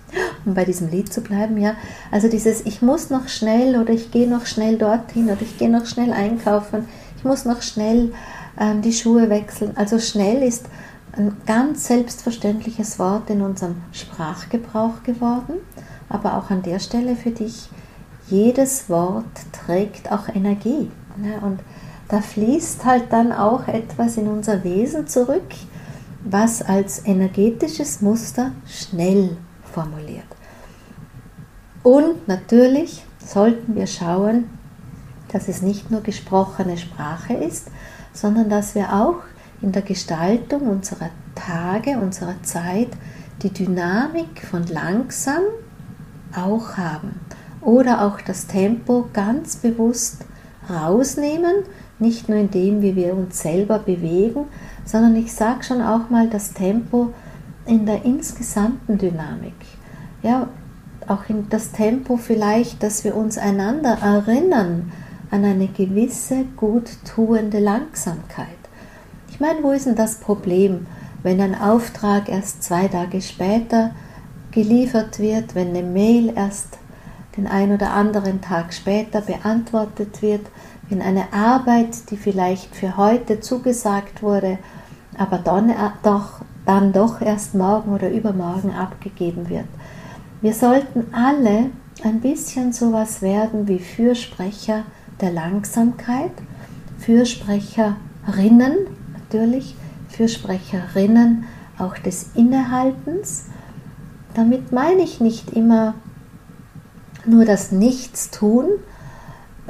um 0.45 0.55
bei 0.55 0.65
diesem 0.65 0.89
Lied 0.89 1.13
zu 1.13 1.21
bleiben, 1.21 1.59
ja. 1.59 1.75
Also 2.13 2.29
dieses 2.29 2.65
ich 2.65 2.81
muss 2.81 3.11
noch 3.11 3.29
schnell 3.29 3.77
oder 3.81 3.93
ich 3.93 4.13
gehe 4.13 4.29
noch 4.29 4.47
schnell 4.47 4.79
dorthin 4.79 5.25
oder 5.25 5.43
ich 5.43 5.59
gehe 5.59 5.71
noch 5.71 5.87
schnell 5.87 6.13
einkaufen, 6.13 6.87
ich 7.17 7.25
muss 7.25 7.45
noch 7.45 7.63
schnell 7.63 8.13
ähm, 8.59 8.83
die 8.83 8.93
Schuhe 8.93 9.31
wechseln. 9.31 9.73
Also 9.77 9.99
schnell 9.99 10.43
ist 10.43 10.67
ein 11.17 11.37
ganz 11.47 11.87
selbstverständliches 11.87 12.99
Wort 12.99 13.31
in 13.31 13.43
unserem 13.43 13.77
Sprachgebrauch 13.93 15.03
geworden, 15.03 15.55
aber 16.09 16.37
auch 16.37 16.51
an 16.51 16.63
der 16.63 16.79
Stelle 16.79 17.17
für 17.17 17.31
dich, 17.31 17.69
jedes 18.29 18.89
Wort 18.89 19.25
trägt 19.53 20.11
auch 20.11 20.29
Energie. 20.29 20.91
Ne? 21.17 21.41
Und 21.43 21.61
da 22.09 22.21
fließt 22.21 22.85
halt 22.85 23.13
dann 23.13 23.33
auch 23.33 23.69
etwas 23.69 24.17
in 24.17 24.29
unser 24.29 24.65
Wesen 24.65 25.07
zurück, 25.07 25.55
was 26.25 26.63
als 26.63 27.07
energetisches 27.07 28.01
Muster 28.01 28.53
schnell 28.67 29.37
formuliert. 29.73 30.25
Und 31.83 32.27
natürlich 32.29 33.05
sollten 33.25 33.75
wir 33.75 33.87
schauen, 33.87 34.49
dass 35.29 35.49
es 35.49 35.61
nicht 35.61 35.91
nur 35.91 36.01
gesprochene 36.01 36.79
Sprache 36.79 37.35
ist, 37.35 37.69
sondern 38.13 38.49
dass 38.49 38.75
wir 38.75 38.93
auch 38.93 39.17
in 39.65 39.73
der 39.73 39.83
Gestaltung 39.83 40.69
unserer 40.69 41.09
Tage, 41.35 41.99
unserer 41.99 42.43
Zeit 42.43 42.89
die 43.43 43.51
Dynamik 43.51 44.47
von 44.47 44.67
langsam 44.67 45.41
auch 46.37 46.77
haben 46.77 47.19
oder 47.63 48.05
auch 48.05 48.21
das 48.21 48.47
Tempo 48.47 49.09
ganz 49.15 49.57
bewusst 49.57 50.27
rausnehmen, 50.69 51.65
nicht 51.99 52.29
nur 52.29 52.39
in 52.39 52.51
dem, 52.51 52.83
wie 52.83 52.95
wir 52.95 53.15
uns 53.15 53.41
selber 53.41 53.79
bewegen, 53.79 54.45
sondern 54.85 55.17
ich 55.17 55.33
sage 55.33 55.65
schon 55.65 55.81
auch 55.81 56.11
mal 56.11 56.29
das 56.29 56.53
Tempo 56.53 57.15
in 57.65 57.87
der 57.87 58.05
insgesamten 58.05 58.99
Dynamik. 58.99 59.55
Ja, 60.23 60.49
auch 61.09 61.29
in 61.29 61.49
das 61.49 61.73
Tempo 61.73 62.19
vielleicht, 62.19 62.83
dass 62.83 63.03
wir 63.03 63.17
uns 63.17 63.39
einander 63.39 63.97
erinnern 64.03 64.93
an 65.31 65.43
eine 65.43 65.69
gewisse 65.69 66.45
gut 66.57 66.91
tuende 67.07 67.61
Langsamkeit. 67.61 68.64
Ich 69.35 69.41
meine, 69.41 69.65
wo 69.65 69.73
ist 69.73 69.87
denn 69.87 69.97
das 69.97 70.21
Problem, 70.21 70.87
wenn 71.25 71.41
ein 71.41 71.61
Auftrag 71.61 72.29
erst 72.29 72.63
zwei 72.63 72.87
Tage 72.87 73.21
später 73.21 73.91
geliefert 74.53 75.19
wird, 75.19 75.57
wenn 75.57 75.71
eine 75.71 75.83
Mail 75.83 76.33
erst 76.37 76.79
den 77.37 77.49
ein 77.49 77.73
oder 77.73 77.91
anderen 77.91 78.41
Tag 78.41 78.73
später 78.73 79.23
beantwortet 79.23 80.23
wird, 80.23 80.43
wenn 80.89 81.03
eine 81.03 81.33
Arbeit, 81.33 82.13
die 82.13 82.17
vielleicht 82.17 82.77
für 82.77 82.97
heute 82.97 83.41
zugesagt 83.41 84.23
wurde, 84.23 84.59
aber 85.19 85.39
dann 85.39 85.69
äh, 85.69 85.75
doch, 86.05 86.43
dann 86.65 86.93
doch 86.93 87.21
erst 87.21 87.57
morgen 87.57 87.93
oder 87.93 88.11
übermorgen 88.11 88.71
abgegeben 88.71 89.49
wird. 89.49 89.67
Wir 90.43 90.55
sollten 90.55 91.13
alle 91.13 91.71
ein 92.05 92.21
bisschen 92.21 92.73
sowas 92.73 93.21
werden 93.21 93.67
wie 93.67 93.81
Fürsprecher 93.81 94.85
der 95.21 95.33
Langsamkeit, 95.33 96.31
Fürsprecherinnen 96.99 99.03
natürlich, 99.35 99.75
Fürsprecherinnen 100.09 101.45
auch 101.79 101.99
des 101.99 102.31
Innehaltens. 102.35 103.47
Damit 104.35 104.73
meine 104.73 105.03
ich 105.03 105.21
nicht 105.21 105.51
immer 105.51 105.95
nur 107.27 107.45
das 107.45 107.73
Nichtstun 107.73 108.67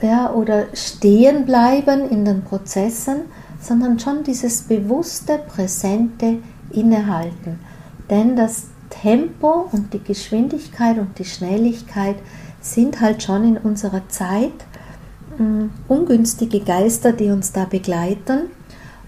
ja, 0.02 0.32
oder 0.32 0.66
stehen 0.74 1.46
bleiben 1.46 2.10
in 2.10 2.24
den 2.24 2.42
Prozessen, 2.42 3.22
sondern 3.60 3.98
schon 3.98 4.22
dieses 4.24 4.62
bewusste, 4.62 5.38
präsente 5.38 6.38
Innehalten. 6.70 7.58
Denn 8.10 8.36
das 8.36 8.66
Tempo 8.90 9.68
und 9.72 9.94
die 9.94 10.02
Geschwindigkeit 10.02 10.98
und 10.98 11.18
die 11.18 11.24
Schnelligkeit 11.24 12.16
sind 12.60 13.00
halt 13.00 13.22
schon 13.22 13.44
in 13.44 13.56
unserer 13.56 14.06
Zeit 14.08 14.52
hm, 15.38 15.70
ungünstige 15.88 16.60
Geister, 16.60 17.12
die 17.12 17.30
uns 17.30 17.52
da 17.52 17.64
begleiten. 17.64 18.50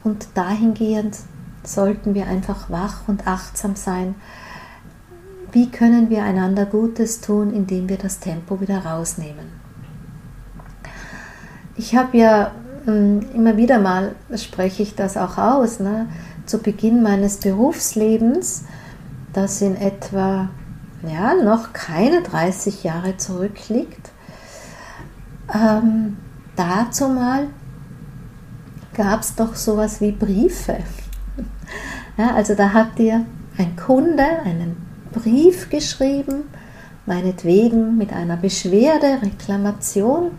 Und 0.07 0.29
dahingehend 0.35 1.17
sollten 1.65 2.15
wir 2.15 2.29
einfach 2.29 2.71
wach 2.71 3.09
und 3.09 3.27
achtsam 3.27 3.75
sein, 3.75 4.15
wie 5.51 5.69
können 5.69 6.11
wir 6.11 6.23
einander 6.23 6.65
Gutes 6.65 7.21
tun, 7.21 7.53
indem 7.53 7.89
wir 7.89 7.99
das 7.99 8.21
Tempo 8.21 8.61
wieder 8.61 8.87
rausnehmen. 8.87 9.47
Ich 11.75 11.97
habe 11.97 12.17
ja 12.17 12.53
hm, 12.85 13.27
immer 13.35 13.57
wieder 13.57 13.81
mal, 13.81 14.15
spreche 14.37 14.85
ich 14.85 14.95
das 14.95 15.17
auch 15.17 15.39
aus, 15.39 15.81
ne, 15.81 16.07
zu 16.47 16.59
Beginn 16.59 17.03
meines 17.03 17.39
Berufslebens, 17.39 18.63
das 19.33 19.61
in 19.61 19.75
etwa 19.75 20.51
ja, 21.03 21.35
noch 21.35 21.73
keine 21.73 22.23
30 22.23 22.85
Jahre 22.85 23.17
zurückliegt, 23.17 24.13
ähm, 25.53 26.17
dazu 26.55 27.09
mal 27.09 27.49
gab 28.97 29.21
es 29.21 29.35
doch 29.35 29.55
sowas 29.55 30.01
wie 30.01 30.13
Briefe. 30.13 30.79
Ja, 32.17 32.35
also 32.35 32.55
da 32.55 32.73
hat 32.73 32.99
dir 32.99 33.27
ein 33.59 33.77
Kunde 33.77 34.25
einen 34.45 34.77
Brief 35.13 35.69
geschrieben, 35.69 36.45
meinetwegen 37.05 37.99
mit 37.99 38.13
einer 38.13 38.37
Beschwerde, 38.37 39.19
Reklamation. 39.23 40.31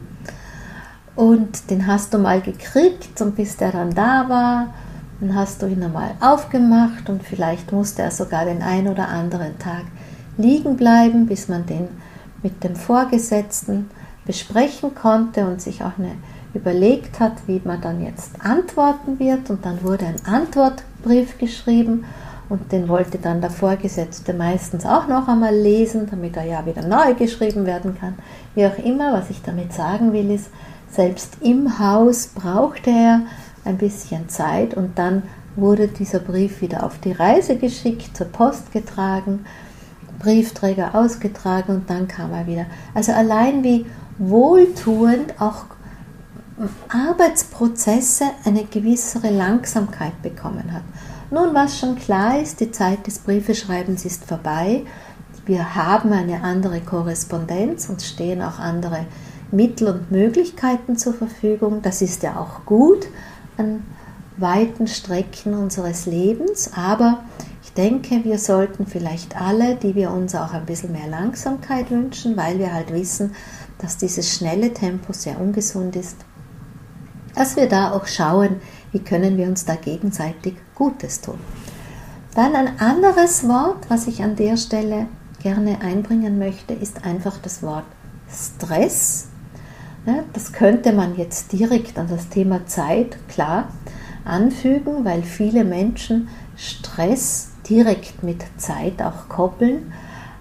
Und 1.15 1.69
den 1.69 1.87
hast 1.87 2.13
du 2.13 2.17
mal 2.17 2.41
gekriegt 2.41 3.21
und 3.21 3.35
bis 3.35 3.57
der 3.57 3.71
dann 3.71 3.93
da 3.93 4.27
war, 4.27 4.73
dann 5.19 5.35
hast 5.35 5.61
du 5.61 5.67
ihn 5.67 5.81
einmal 5.81 6.11
aufgemacht 6.19 7.09
und 7.09 7.23
vielleicht 7.23 7.71
musste 7.71 8.03
er 8.03 8.11
sogar 8.11 8.45
den 8.45 8.61
ein 8.61 8.87
oder 8.87 9.07
anderen 9.07 9.57
Tag 9.57 9.83
liegen 10.37 10.77
bleiben, 10.77 11.25
bis 11.25 11.47
man 11.47 11.65
den 11.65 11.87
mit 12.43 12.63
dem 12.63 12.75
Vorgesetzten 12.75 13.89
besprechen 14.25 14.93
konnte 14.93 15.47
und 15.47 15.59
sich 15.61 15.83
auch 15.83 15.97
eine 15.97 16.11
überlegt 16.57 17.19
hat, 17.19 17.33
wie 17.47 17.61
man 17.63 17.81
dann 17.81 18.03
jetzt 18.03 18.31
antworten 18.43 19.19
wird. 19.19 19.49
Und 19.49 19.65
dann 19.65 19.83
wurde 19.83 20.05
ein 20.05 20.25
Antwortbrief 20.25 21.37
geschrieben 21.37 22.05
und 22.49 22.71
den 22.71 22.87
wollte 22.87 23.17
dann 23.17 23.41
der 23.41 23.49
Vorgesetzte 23.49 24.33
meistens 24.33 24.85
auch 24.85 25.07
noch 25.07 25.27
einmal 25.27 25.55
lesen, 25.55 26.07
damit 26.09 26.37
er 26.37 26.45
ja 26.45 26.65
wieder 26.65 26.85
neu 26.85 27.13
geschrieben 27.13 27.65
werden 27.65 27.97
kann. 27.99 28.15
Wie 28.55 28.65
auch 28.65 28.77
immer, 28.77 29.13
was 29.13 29.29
ich 29.29 29.41
damit 29.41 29.73
sagen 29.73 30.13
will, 30.13 30.31
ist, 30.31 30.49
selbst 30.89 31.37
im 31.41 31.79
Haus 31.79 32.27
brauchte 32.27 32.89
er 32.89 33.21
ein 33.65 33.77
bisschen 33.77 34.29
Zeit 34.29 34.73
und 34.75 34.97
dann 34.97 35.23
wurde 35.57 35.87
dieser 35.87 36.19
Brief 36.19 36.61
wieder 36.61 36.83
auf 36.83 36.99
die 36.99 37.11
Reise 37.11 37.57
geschickt, 37.57 38.15
zur 38.15 38.27
Post 38.27 38.71
getragen, 38.71 39.45
Briefträger 40.19 40.95
ausgetragen 40.95 41.75
und 41.75 41.89
dann 41.89 42.07
kam 42.07 42.31
er 42.31 42.47
wieder. 42.47 42.65
Also 42.93 43.11
allein 43.11 43.63
wie 43.63 43.85
wohltuend 44.17 45.39
auch 45.39 45.65
Arbeitsprozesse 46.89 48.25
eine 48.43 48.63
gewissere 48.65 49.29
Langsamkeit 49.29 50.21
bekommen 50.21 50.73
hat. 50.73 50.83
Nun, 51.29 51.53
was 51.53 51.77
schon 51.77 51.95
klar 51.95 52.39
ist, 52.39 52.59
die 52.59 52.71
Zeit 52.71 53.05
des 53.05 53.19
Briefeschreibens 53.19 54.05
ist 54.05 54.25
vorbei. 54.25 54.83
Wir 55.45 55.75
haben 55.75 56.11
eine 56.11 56.41
andere 56.43 56.81
Korrespondenz 56.81 57.89
und 57.89 58.01
stehen 58.01 58.41
auch 58.41 58.59
andere 58.59 59.05
Mittel 59.51 59.87
und 59.87 60.11
Möglichkeiten 60.11 60.97
zur 60.97 61.13
Verfügung. 61.13 61.81
Das 61.81 62.01
ist 62.01 62.23
ja 62.23 62.39
auch 62.39 62.65
gut 62.65 63.07
an 63.57 63.83
weiten 64.37 64.87
Strecken 64.87 65.53
unseres 65.53 66.05
Lebens, 66.05 66.71
aber 66.75 67.23
ich 67.63 67.73
denke, 67.73 68.23
wir 68.23 68.37
sollten 68.37 68.85
vielleicht 68.85 69.39
alle, 69.39 69.75
die 69.75 69.95
wir 69.95 70.11
uns 70.11 70.35
auch 70.35 70.53
ein 70.53 70.65
bisschen 70.65 70.91
mehr 70.91 71.07
Langsamkeit 71.07 71.91
wünschen, 71.91 72.37
weil 72.37 72.59
wir 72.59 72.73
halt 72.73 72.93
wissen, 72.93 73.33
dass 73.79 73.97
dieses 73.97 74.33
schnelle 74.33 74.73
Tempo 74.73 75.13
sehr 75.13 75.39
ungesund 75.39 75.95
ist, 75.95 76.17
dass 77.37 77.55
wir 77.55 77.69
da 77.69 77.91
auch 77.91 78.07
schauen, 78.07 78.57
wie 78.91 78.99
können 78.99 79.37
wir 79.37 79.47
uns 79.47 79.65
da 79.65 79.75
gegenseitig 79.75 80.55
Gutes 80.75 81.21
tun. 81.21 81.39
Dann 82.35 82.55
ein 82.55 82.79
anderes 82.79 83.47
Wort, 83.47 83.89
was 83.89 84.07
ich 84.07 84.23
an 84.23 84.35
der 84.35 84.57
Stelle 84.57 85.07
gerne 85.41 85.81
einbringen 85.81 86.37
möchte, 86.37 86.73
ist 86.73 87.05
einfach 87.05 87.37
das 87.39 87.63
Wort 87.63 87.85
Stress. 88.31 89.27
Das 90.33 90.53
könnte 90.53 90.93
man 90.93 91.17
jetzt 91.17 91.51
direkt 91.51 91.97
an 91.97 92.07
das 92.07 92.29
Thema 92.29 92.65
Zeit 92.65 93.17
klar 93.27 93.69
anfügen, 94.23 95.03
weil 95.03 95.23
viele 95.23 95.63
Menschen 95.63 96.29
Stress 96.55 97.49
direkt 97.69 98.23
mit 98.23 98.43
Zeit 98.57 99.01
auch 99.01 99.27
koppeln. 99.29 99.91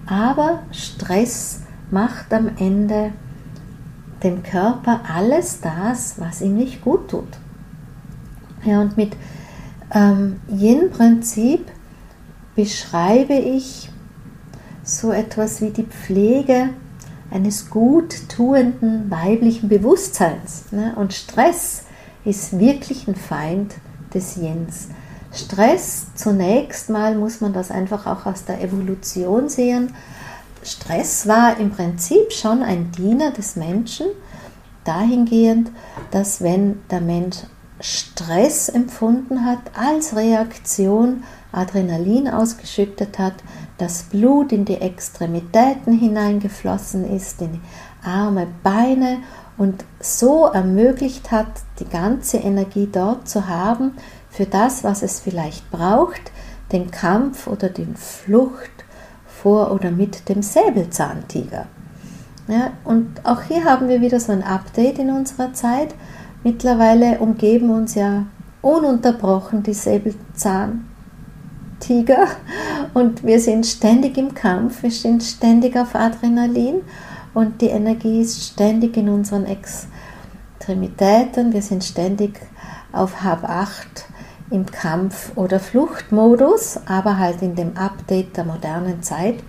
Aber 0.07 0.63
Stress 0.71 1.63
macht 1.91 2.33
am 2.33 2.51
Ende 2.59 3.13
dem 4.23 4.43
Körper 4.43 5.01
alles 5.13 5.61
das, 5.61 6.15
was 6.19 6.41
ihm 6.41 6.57
nicht 6.57 6.83
gut 6.83 7.11
tut. 7.11 7.29
Ja, 8.65 8.81
und 8.81 8.97
mit 8.97 9.17
ähm, 9.95 10.41
Yin-Prinzip 10.49 11.67
beschreibe 12.55 13.35
ich 13.35 13.91
so 14.83 15.13
etwas 15.13 15.61
wie 15.61 15.71
die 15.71 15.85
Pflege 15.85 16.71
eines 17.31 17.71
gut 17.71 18.29
tuenden 18.29 19.11
weiblichen 19.11 19.69
Bewusstseins. 19.69 20.67
Ne? 20.71 20.95
Und 20.97 21.13
Stress 21.13 21.85
ist 22.25 22.59
wirklich 22.59 23.07
ein 23.09 23.15
Feind 23.15 23.75
des 24.15 24.37
Yins. 24.37 24.89
Stress, 25.33 26.07
zunächst 26.15 26.89
mal 26.89 27.17
muss 27.17 27.41
man 27.41 27.53
das 27.53 27.71
einfach 27.71 28.07
auch 28.07 28.27
aus 28.27 28.45
der 28.45 28.63
Evolution 28.63 29.49
sehen. 29.49 29.93
Stress 30.67 31.29
war 31.29 31.59
im 31.59 31.71
Prinzip 31.71 32.33
schon 32.33 32.63
ein 32.63 32.91
Diener 32.93 33.31
des 33.31 33.57
Menschen, 33.57 34.07
dahingehend, 34.85 35.71
dass 36.11 36.41
wenn 36.41 36.81
der 36.91 37.01
Mensch 37.01 37.39
Stress 37.81 38.69
empfunden 38.69 39.45
hat, 39.45 39.59
als 39.75 40.17
Reaktion 40.17 41.25
Adrenalin 41.53 42.29
ausgeschüttet 42.29 43.19
hat, 43.19 43.35
das 43.79 44.05
Blut 44.05 44.53
in 44.53 44.65
die 44.65 44.81
Extremitäten 44.81 45.93
hineingeflossen 45.99 47.05
ist, 47.05 47.41
in 47.43 47.53
die 47.53 47.61
Arme, 48.05 48.47
Beine 48.63 49.19
und 49.59 49.85
so 50.01 50.47
ermöglicht 50.47 51.31
hat, 51.31 51.49
die 51.79 51.89
ganze 51.89 52.39
Energie 52.39 52.89
dort 52.91 53.29
zu 53.29 53.47
haben 53.49 53.93
für 54.31 54.47
das, 54.47 54.85
was 54.85 55.03
es 55.03 55.21
vielleicht 55.21 55.71
braucht, 55.71 56.33
den 56.73 56.91
Kampf 56.91 57.47
oder 57.47 57.69
die 57.69 57.87
Flucht 57.95 58.76
vor 59.47 59.71
oder 59.71 59.93
mit 59.93 60.29
dem 60.29 60.43
Säbelzahntiger. 60.43 61.67
Ja, 62.49 62.73
und 62.83 63.21
auch 63.23 63.43
hier 63.43 63.63
haben 63.63 63.89
wir 63.89 64.01
wieder 64.01 64.19
so 64.19 64.33
ein 64.33 64.43
Update 64.43 64.99
in 64.99 65.09
unserer 65.09 65.53
Zeit. 65.53 65.95
Mittlerweile 66.43 67.21
umgeben 67.21 67.71
uns 67.71 67.95
ja 67.95 68.27
ununterbrochen 68.61 69.63
die 69.63 69.73
Säbelzahntiger 69.73 72.27
und 72.93 73.23
wir 73.23 73.39
sind 73.39 73.67
ständig 73.67 74.19
im 74.19 74.35
Kampf, 74.35 74.83
wir 74.83 74.91
sind 74.91 75.23
ständig 75.23 75.77
auf 75.77 75.95
Adrenalin 75.95 76.83
und 77.33 77.61
die 77.61 77.69
Energie 77.69 78.23
ist 78.23 78.43
ständig 78.43 78.97
in 78.97 79.09
unseren 79.09 79.47
Extremitäten, 80.59 81.53
wir 81.53 81.63
sind 81.63 81.85
ständig 81.85 82.41
auf 82.91 83.23
Hab 83.23 83.49
8 83.49 84.07
im 84.51 84.67
Kampf- 84.67 85.33
oder 85.35 85.59
Fluchtmodus, 85.59 86.81
aber 86.87 87.19
halt 87.19 87.43
in 87.43 87.55
dem 87.55 87.77
Update 87.77 88.37
der 88.37 88.45
modernen 88.45 89.03
Zeit. 89.03 89.43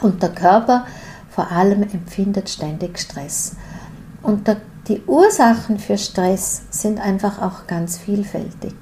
Und 0.00 0.22
der 0.22 0.30
Körper 0.30 0.86
vor 1.30 1.50
allem 1.50 1.82
empfindet 1.82 2.48
ständig 2.48 2.98
Stress. 2.98 3.56
Und 4.22 4.46
der, 4.46 4.58
die 4.88 5.02
Ursachen 5.06 5.78
für 5.78 5.98
Stress 5.98 6.62
sind 6.70 7.00
einfach 7.00 7.42
auch 7.42 7.66
ganz 7.66 7.98
vielfältig. 7.98 8.74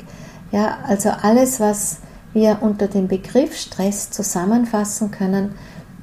Ja, 0.52 0.78
also 0.86 1.10
alles, 1.10 1.60
was 1.60 1.98
wir 2.32 2.58
unter 2.60 2.88
dem 2.88 3.08
Begriff 3.08 3.56
Stress 3.56 4.10
zusammenfassen 4.10 5.10
können, 5.10 5.54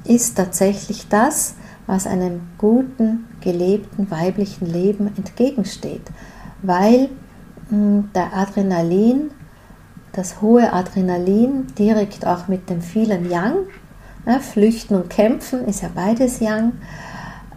ist 0.04 0.36
tatsächlich 0.36 1.08
das, 1.08 1.54
was 1.86 2.06
einem 2.06 2.40
guten, 2.58 3.26
gelebten 3.40 4.10
weiblichen 4.10 4.66
Leben 4.66 5.08
entgegensteht, 5.16 6.02
weil 6.62 7.10
der 7.72 8.36
Adrenalin, 8.36 9.30
das 10.12 10.42
hohe 10.42 10.72
Adrenalin 10.74 11.68
direkt 11.78 12.26
auch 12.26 12.46
mit 12.46 12.68
dem 12.68 12.82
vielen 12.82 13.30
Yang, 13.30 13.54
ja, 14.26 14.38
Flüchten 14.40 14.94
und 14.94 15.08
Kämpfen 15.08 15.64
ist 15.66 15.82
ja 15.82 15.88
beides 15.94 16.40
Yang, 16.40 16.72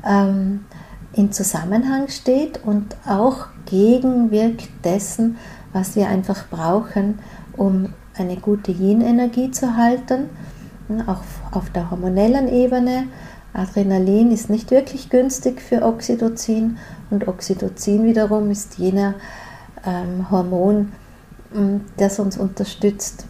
ähm, 0.06 0.65
in 1.13 1.32
Zusammenhang 1.34 2.08
steht 2.08 2.62
und 2.63 2.95
auch 3.06 3.47
gegenwirkt 3.65 4.69
dessen, 4.86 5.38
was 5.73 5.95
wir 5.97 6.08
einfach 6.08 6.47
brauchen, 6.49 7.19
um 7.58 7.93
eine 8.17 8.38
gute 8.38 8.71
Yin-Energie 8.71 9.51
zu 9.51 9.75
halten, 9.75 10.30
auch 11.08 11.21
auf 11.51 11.69
der 11.71 11.91
hormonellen 11.91 12.47
Ebene. 12.47 13.08
Adrenalin 13.54 14.32
ist 14.32 14.49
nicht 14.49 14.71
wirklich 14.71 15.10
günstig 15.10 15.62
für 15.62 15.82
Oxytocin 15.82 16.78
und 17.10 17.28
Oxytocin 17.28 18.06
wiederum 18.06 18.51
ist 18.51 18.78
jener 18.78 19.15
ähm, 19.85 20.29
Hormon, 20.29 20.91
mm, 21.53 21.77
das 21.97 22.19
uns 22.19 22.37
unterstützt 22.37 23.25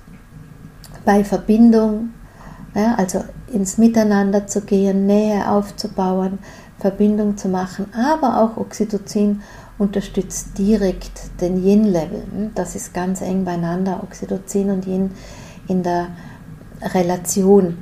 bei 1.06 1.24
Verbindung, 1.24 2.10
ja, 2.74 2.96
also 2.96 3.24
ins 3.52 3.78
Miteinander 3.78 4.48
zu 4.48 4.62
gehen, 4.62 5.06
Nähe 5.06 5.50
aufzubauen, 5.50 6.40
Verbindung 6.80 7.38
zu 7.38 7.48
machen, 7.48 7.88
aber 7.94 8.42
auch 8.42 8.58
Oxytocin 8.58 9.42
unterstützt 9.78 10.58
direkt 10.58 11.42
den 11.42 11.64
Yin-Level. 11.64 12.24
Hm, 12.32 12.52
das 12.56 12.76
ist 12.76 12.94
ganz 12.94 13.22
eng 13.22 13.46
beieinander, 13.46 14.02
Oxytocin 14.04 14.70
und 14.70 14.86
Yin 14.86 15.12
in 15.68 15.84
der 15.84 16.08
Relation, 16.82 17.78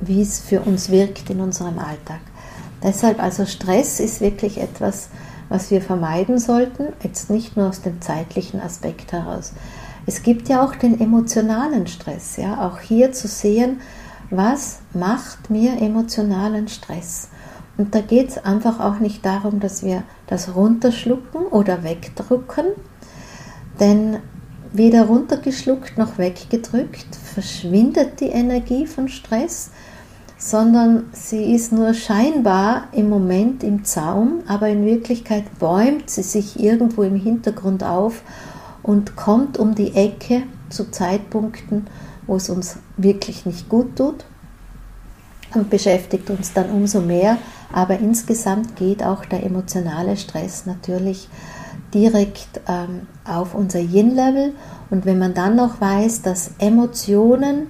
wie 0.00 0.22
es 0.22 0.40
für 0.40 0.60
uns 0.60 0.90
wirkt 0.90 1.30
in 1.30 1.40
unserem 1.40 1.78
Alltag. 1.78 2.20
Deshalb 2.82 3.20
also 3.22 3.44
Stress 3.44 4.00
ist 4.00 4.20
wirklich 4.20 4.60
etwas, 4.60 5.08
was 5.48 5.70
wir 5.70 5.80
vermeiden 5.80 6.38
sollten, 6.38 6.92
jetzt 7.02 7.30
nicht 7.30 7.56
nur 7.56 7.68
aus 7.68 7.80
dem 7.82 8.00
zeitlichen 8.00 8.60
Aspekt 8.60 9.12
heraus. 9.12 9.52
Es 10.06 10.22
gibt 10.22 10.48
ja 10.48 10.64
auch 10.64 10.74
den 10.74 11.00
emotionalen 11.00 11.86
Stress, 11.86 12.36
ja, 12.36 12.66
auch 12.66 12.80
hier 12.80 13.12
zu 13.12 13.28
sehen, 13.28 13.80
was 14.30 14.80
macht 14.92 15.50
mir 15.50 15.80
emotionalen 15.80 16.68
Stress. 16.68 17.28
Und 17.76 17.94
da 17.94 18.00
geht 18.00 18.30
es 18.30 18.38
einfach 18.38 18.80
auch 18.80 18.98
nicht 18.98 19.24
darum, 19.24 19.60
dass 19.60 19.82
wir 19.82 20.02
das 20.26 20.54
runterschlucken 20.54 21.46
oder 21.46 21.84
wegdrücken, 21.84 22.66
denn 23.80 24.18
weder 24.72 25.06
runtergeschluckt 25.06 25.96
noch 25.96 26.18
weggedrückt 26.18 27.14
verschwindet 27.14 28.20
die 28.20 28.28
Energie 28.28 28.86
von 28.86 29.08
Stress, 29.08 29.70
sondern 30.38 31.06
sie 31.12 31.52
ist 31.52 31.72
nur 31.72 31.94
scheinbar 31.94 32.84
im 32.92 33.10
Moment 33.10 33.64
im 33.64 33.84
Zaum, 33.84 34.40
aber 34.46 34.68
in 34.68 34.86
Wirklichkeit 34.86 35.58
bäumt 35.58 36.08
sie 36.08 36.22
sich 36.22 36.60
irgendwo 36.60 37.02
im 37.02 37.16
Hintergrund 37.16 37.82
auf 37.82 38.22
und 38.84 39.16
kommt 39.16 39.58
um 39.58 39.74
die 39.74 39.94
Ecke 39.94 40.44
zu 40.70 40.90
Zeitpunkten, 40.90 41.88
wo 42.26 42.36
es 42.36 42.48
uns 42.48 42.76
wirklich 42.96 43.46
nicht 43.46 43.68
gut 43.68 43.96
tut 43.96 44.24
und 45.54 45.70
beschäftigt 45.70 46.30
uns 46.30 46.52
dann 46.52 46.70
umso 46.70 47.00
mehr. 47.00 47.38
Aber 47.72 47.98
insgesamt 47.98 48.76
geht 48.76 49.02
auch 49.02 49.24
der 49.24 49.44
emotionale 49.44 50.16
Stress 50.16 50.66
natürlich 50.66 51.28
direkt 51.92 52.60
ähm, 52.68 53.06
auf 53.24 53.54
unser 53.54 53.80
Yin-Level. 53.80 54.54
Und 54.90 55.04
wenn 55.04 55.18
man 55.18 55.34
dann 55.34 55.56
noch 55.56 55.80
weiß, 55.80 56.22
dass 56.22 56.52
Emotionen 56.58 57.68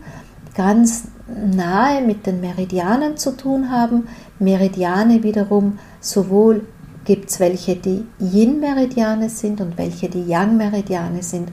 ganz 0.54 1.04
nahe 1.28 2.00
mit 2.02 2.26
den 2.26 2.40
Meridianen 2.40 3.16
zu 3.16 3.36
tun 3.36 3.70
haben, 3.70 4.08
Meridiane 4.38 5.22
wiederum 5.22 5.78
sowohl 6.00 6.66
gibt 7.04 7.30
es 7.30 7.40
welche, 7.40 7.76
die 7.76 8.04
Yin-Meridiane 8.20 9.30
sind 9.30 9.60
und 9.60 9.78
welche, 9.78 10.08
die 10.08 10.24
Yang-Meridiane 10.24 11.22
sind. 11.22 11.50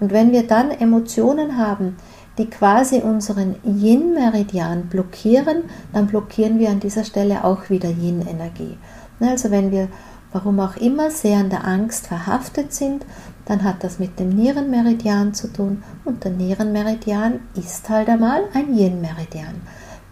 Und 0.00 0.12
wenn 0.12 0.32
wir 0.32 0.46
dann 0.46 0.70
Emotionen 0.70 1.58
haben, 1.58 1.96
die 2.38 2.50
quasi 2.50 2.96
unseren 2.96 3.56
Yin-Meridian 3.64 4.88
blockieren, 4.88 5.64
dann 5.92 6.06
blockieren 6.06 6.58
wir 6.58 6.70
an 6.70 6.80
dieser 6.80 7.04
Stelle 7.04 7.44
auch 7.44 7.70
wieder 7.70 7.88
Yin-Energie. 7.88 8.76
Also 9.20 9.50
wenn 9.50 9.70
wir, 9.70 9.88
warum 10.32 10.60
auch 10.60 10.76
immer, 10.76 11.10
sehr 11.10 11.38
an 11.38 11.50
der 11.50 11.66
Angst 11.66 12.08
verhaftet 12.08 12.72
sind, 12.74 13.06
dann 13.46 13.64
hat 13.64 13.82
das 13.82 13.98
mit 13.98 14.18
dem 14.18 14.30
Nierenmeridian 14.30 15.32
zu 15.32 15.52
tun 15.52 15.82
und 16.04 16.24
der 16.24 16.32
Nierenmeridian 16.32 17.40
ist 17.54 17.88
halt 17.88 18.08
einmal 18.08 18.42
ein 18.52 18.76
Yin-Meridian. 18.76 19.62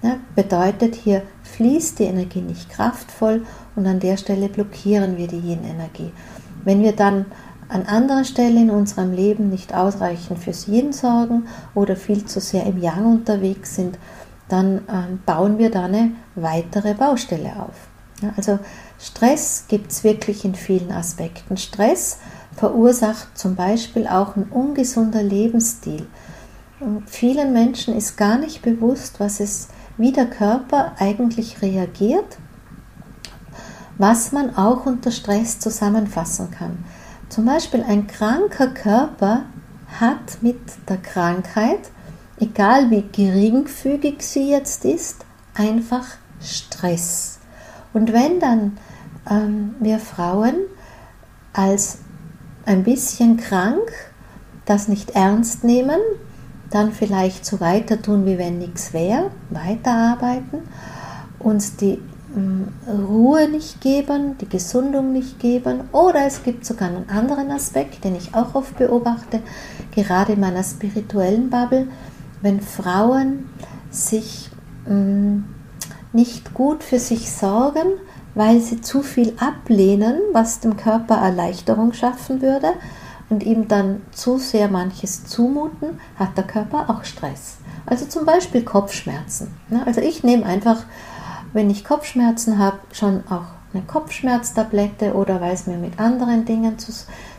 Ja, 0.03 0.17
bedeutet, 0.35 0.95
hier 0.95 1.23
fließt 1.43 1.99
die 1.99 2.05
Energie 2.05 2.43
nicht 2.43 2.71
kraftvoll 2.71 3.45
und 3.75 3.87
an 3.87 4.01
der 4.01 4.17
Stelle 4.17 4.49
blockieren 4.49 5.17
wir 5.17 5.29
die 5.29 5.39
Yin-Energie. 5.39 6.13
Wenn 6.65 6.83
wir 6.83 6.93
dann 6.93 7.27
an 7.69 7.87
anderer 7.87 8.25
Stelle 8.25 8.61
in 8.61 8.71
unserem 8.71 9.13
Leben 9.13 9.49
nicht 9.49 9.75
ausreichend 9.75 10.39
fürs 10.39 10.69
Yin 10.69 10.93
sorgen 10.93 11.47
oder 11.75 11.97
viel 11.97 12.25
zu 12.25 12.41
sehr 12.41 12.67
im 12.67 12.81
Yang 12.81 13.07
unterwegs 13.07 13.75
sind, 13.75 13.99
dann 14.49 14.83
ähm, 14.89 15.21
bauen 15.25 15.59
wir 15.59 15.71
da 15.71 15.85
eine 15.85 16.13
weitere 16.35 16.95
Baustelle 16.95 17.53
auf. 17.57 17.89
Ja, 18.23 18.33
also 18.37 18.59
Stress 19.01 19.65
gibt 19.69 19.91
es 19.91 20.05
wirklich 20.05 20.45
in 20.45 20.55
vielen 20.55 20.93
Aspekten. 20.93 21.57
Stress 21.57 22.19
verursacht 22.57 23.37
zum 23.37 23.55
Beispiel 23.55 24.07
auch 24.07 24.37
ein 24.37 24.45
ungesunder 24.45 25.23
Lebensstil. 25.23 26.07
Und 26.81 27.09
vielen 27.09 27.53
Menschen 27.53 27.97
ist 27.97 28.17
gar 28.17 28.39
nicht 28.39 28.63
bewusst, 28.63 29.21
was 29.21 29.41
es, 29.41 29.69
wie 29.97 30.13
der 30.13 30.27
Körper 30.27 30.93
eigentlich 30.99 31.63
reagiert, 31.63 32.39
was 33.99 34.33
man 34.33 34.57
auch 34.57 34.87
unter 34.87 35.11
Stress 35.11 35.61
zusammenfassen 35.61 36.51
kann. 36.51 36.85
Zum 37.29 37.47
Beispiel 37.47 37.83
ein 37.83 38.07
kranker 38.07 38.69
Körper 38.69 39.45
hat 40.01 40.43
mit 40.43 40.61
der 40.89 40.99
Krankheit, 40.99 41.91
egal 42.39 42.91
wie 42.91 43.05
geringfügig 43.11 44.17
sie 44.21 44.51
jetzt 44.51 44.85
ist, 44.85 45.25
einfach 45.55 46.05
Stress. 46.41 47.39
Und 47.93 48.13
wenn 48.13 48.41
dann 48.41 48.77
ähm, 49.31 49.77
wir 49.81 49.99
Frauen 49.99 50.57
als 51.53 51.99
ein 52.67 52.85
bisschen 52.85 53.37
krank 53.37 53.93
das 54.65 54.89
nicht 54.89 55.11
ernst 55.11 55.65
nehmen, 55.65 56.01
dann 56.71 56.93
vielleicht 56.93 57.45
so 57.45 57.61
weiter 57.61 58.01
tun, 58.01 58.27
wie 58.27 58.39
wenn 58.39 58.59
nichts 58.59 58.93
wäre, 58.93 59.31
weiterarbeiten, 59.51 60.61
uns 61.39 61.77
die 61.77 62.01
Ruhe 62.89 63.49
nicht 63.49 63.81
geben, 63.81 64.37
die 64.39 64.49
Gesundung 64.49 65.13
nicht 65.13 65.39
geben. 65.39 65.83
Oder 65.93 66.27
es 66.27 66.43
gibt 66.43 66.67
sogar 66.67 66.89
einen 66.89 67.09
anderen 67.09 67.51
Aspekt, 67.53 68.03
den 68.03 68.17
ich 68.17 68.35
auch 68.35 68.55
oft 68.57 68.77
beobachte, 68.77 69.41
gerade 69.95 70.33
in 70.33 70.41
meiner 70.41 70.65
spirituellen 70.65 71.49
Bubble, 71.49 71.87
wenn 72.43 72.61
Frauen 72.61 73.49
sich 73.91 74.51
mh, 74.89 75.45
nicht 76.13 76.55
gut 76.55 76.83
für 76.83 76.99
sich 76.99 77.31
sorgen, 77.31 77.87
weil 78.35 78.61
sie 78.61 78.81
zu 78.81 79.03
viel 79.03 79.35
ablehnen, 79.39 80.19
was 80.33 80.61
dem 80.61 80.77
Körper 80.77 81.17
Erleichterung 81.17 81.93
schaffen 81.93 82.43
würde 82.43 82.73
und 83.31 83.43
ihm 83.43 83.69
dann 83.69 84.03
zu 84.13 84.39
sehr 84.39 84.69
manches 84.69 85.27
zumuten, 85.27 86.01
hat 86.17 86.37
der 86.37 86.45
Körper 86.45 86.91
auch 86.91 87.05
Stress. 87.05 87.57
Also 87.87 88.07
zum 88.07 88.25
Beispiel 88.25 88.63
Kopfschmerzen. 88.63 89.55
Also 89.85 90.01
ich 90.01 90.25
nehme 90.25 90.47
einfach 90.47 90.85
wenn 91.55 91.71
ich 91.71 91.85
Kopfschmerzen 91.85 92.59
habe, 92.59 92.81
schon 92.93 93.23
auch 93.31 93.47
eine 93.73 93.85
Kopfschmerztablette 93.85 95.15
oder 95.15 95.41
weiß 95.41 95.69
mir 95.69 95.79
mit 95.79 95.99
anderen 95.99 96.45
Dingen 96.45 96.79
zu, 96.79 96.93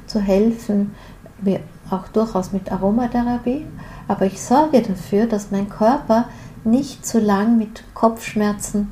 zu 0.07 0.19
helfen, 0.19 0.95
wie 1.41 1.59
auch 1.91 2.07
durchaus 2.07 2.51
mit 2.51 2.71
Aromatherapie. 2.71 3.67
Aber 4.07 4.25
ich 4.25 4.41
sorge 4.41 4.81
dafür, 4.81 5.27
dass 5.27 5.51
mein 5.51 5.69
Körper 5.69 6.29
nicht 6.63 7.05
zu 7.05 7.19
lang 7.19 7.57
mit 7.57 7.83
Kopfschmerzen 7.93 8.91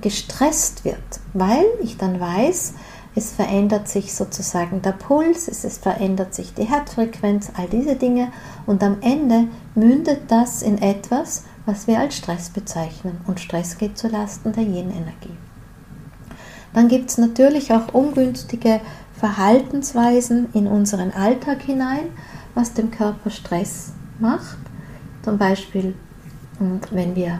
gestresst 0.00 0.84
wird, 0.84 0.98
weil 1.34 1.64
ich 1.82 1.96
dann 1.96 2.18
weiß, 2.18 2.74
es 3.14 3.32
verändert 3.32 3.88
sich 3.88 4.14
sozusagen 4.14 4.80
der 4.80 4.92
Puls, 4.92 5.46
es, 5.48 5.76
verändert 5.76 6.34
sich 6.34 6.54
die 6.54 6.64
Herzfrequenz, 6.64 7.52
all 7.56 7.68
diese 7.68 7.96
Dinge 7.96 8.32
und 8.64 8.82
am 8.82 8.98
Ende 9.02 9.48
mündet 9.74 10.22
das 10.28 10.62
in 10.62 10.80
etwas, 10.80 11.44
was 11.66 11.86
wir 11.86 11.98
als 11.98 12.16
Stress 12.16 12.48
bezeichnen 12.48 13.20
und 13.26 13.38
Stress 13.38 13.76
geht 13.76 13.98
zu 13.98 14.08
Lasten 14.08 14.52
der 14.52 14.64
Yin-Energie. 14.64 15.36
Dann 16.72 16.88
gibt 16.88 17.10
es 17.10 17.18
natürlich 17.18 17.72
auch 17.72 17.92
ungünstige 17.92 18.80
Verhaltensweisen 19.14 20.48
in 20.54 20.66
unseren 20.66 21.12
Alltag 21.12 21.62
hinein, 21.62 22.06
was 22.54 22.72
dem 22.72 22.90
Körper 22.90 23.30
Stress 23.30 23.92
macht. 24.18 24.56
Zum 25.22 25.36
Beispiel, 25.36 25.94
wenn 26.90 27.14
wir 27.14 27.38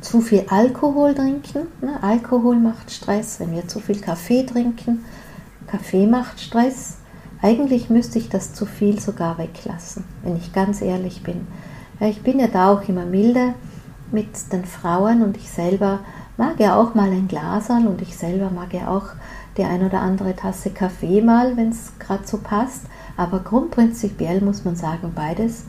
zu 0.00 0.20
viel 0.20 0.44
Alkohol 0.48 1.14
trinken. 1.14 1.68
Ne? 1.80 2.02
Alkohol 2.02 2.56
macht 2.56 2.90
Stress. 2.90 3.40
Wenn 3.40 3.52
wir 3.52 3.66
zu 3.68 3.80
viel 3.80 4.00
Kaffee 4.00 4.44
trinken, 4.44 5.04
Kaffee 5.66 6.06
macht 6.06 6.40
Stress. 6.40 6.98
Eigentlich 7.42 7.90
müsste 7.90 8.18
ich 8.18 8.28
das 8.28 8.54
zu 8.54 8.64
viel 8.64 9.00
sogar 9.00 9.38
weglassen, 9.38 10.04
wenn 10.22 10.36
ich 10.36 10.52
ganz 10.52 10.80
ehrlich 10.80 11.22
bin. 11.22 11.46
Ich 12.00 12.22
bin 12.22 12.40
ja 12.40 12.46
da 12.46 12.72
auch 12.72 12.88
immer 12.88 13.04
milde 13.04 13.54
mit 14.10 14.52
den 14.52 14.64
Frauen 14.64 15.22
und 15.22 15.36
ich 15.36 15.50
selber 15.50 16.00
mag 16.36 16.58
ja 16.58 16.76
auch 16.76 16.94
mal 16.94 17.10
ein 17.10 17.28
Glasal 17.28 17.86
und 17.86 18.00
ich 18.02 18.16
selber 18.16 18.50
mag 18.50 18.72
ja 18.72 18.88
auch 18.88 19.08
die 19.56 19.64
ein 19.64 19.84
oder 19.84 20.00
andere 20.00 20.34
Tasse 20.34 20.70
Kaffee 20.70 21.20
mal, 21.20 21.56
wenn 21.56 21.68
es 21.68 21.92
gerade 21.98 22.26
so 22.26 22.38
passt. 22.38 22.82
Aber 23.16 23.40
grundprinzipiell 23.40 24.40
muss 24.40 24.64
man 24.64 24.76
sagen, 24.76 25.12
beides 25.14 25.64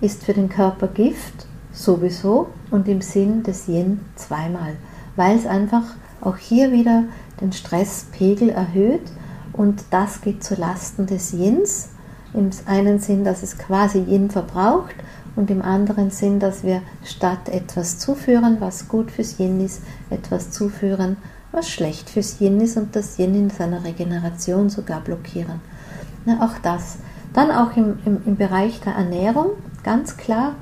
ist 0.00 0.24
für 0.24 0.32
den 0.32 0.48
Körper 0.48 0.88
Gift 0.88 1.45
sowieso 1.76 2.48
und 2.70 2.88
im 2.88 3.02
Sinn 3.02 3.42
des 3.42 3.68
Yin 3.68 4.00
zweimal, 4.16 4.76
weil 5.14 5.36
es 5.36 5.46
einfach 5.46 5.84
auch 6.20 6.36
hier 6.36 6.72
wieder 6.72 7.04
den 7.40 7.52
Stresspegel 7.52 8.48
erhöht 8.48 9.12
und 9.52 9.84
das 9.90 10.22
geht 10.22 10.42
zu 10.42 10.54
Lasten 10.54 11.06
des 11.06 11.32
Yins. 11.32 11.90
Im 12.34 12.50
einen 12.66 12.98
Sinn, 12.98 13.24
dass 13.24 13.42
es 13.42 13.56
quasi 13.56 13.98
Yin 13.98 14.30
verbraucht 14.30 14.94
und 15.36 15.50
im 15.50 15.62
anderen 15.62 16.10
Sinn, 16.10 16.40
dass 16.40 16.64
wir 16.64 16.82
statt 17.04 17.48
etwas 17.48 17.98
zuführen, 17.98 18.56
was 18.60 18.88
gut 18.88 19.10
fürs 19.10 19.38
Yin 19.38 19.64
ist, 19.64 19.82
etwas 20.10 20.50
zuführen, 20.50 21.16
was 21.52 21.68
schlecht 21.70 22.10
fürs 22.10 22.40
Yin 22.40 22.60
ist 22.60 22.76
und 22.76 22.96
das 22.96 23.18
Yin 23.18 23.34
in 23.34 23.50
seiner 23.50 23.84
Regeneration 23.84 24.68
sogar 24.68 25.00
blockieren. 25.00 25.60
Na, 26.24 26.44
auch 26.44 26.58
das. 26.62 26.96
Dann 27.32 27.50
auch 27.50 27.76
im, 27.76 27.98
im, 28.04 28.22
im 28.26 28.36
Bereich 28.36 28.80
der 28.80 28.94
Ernährung, 28.94 29.50
ganz 29.82 30.16
klar, 30.16 30.54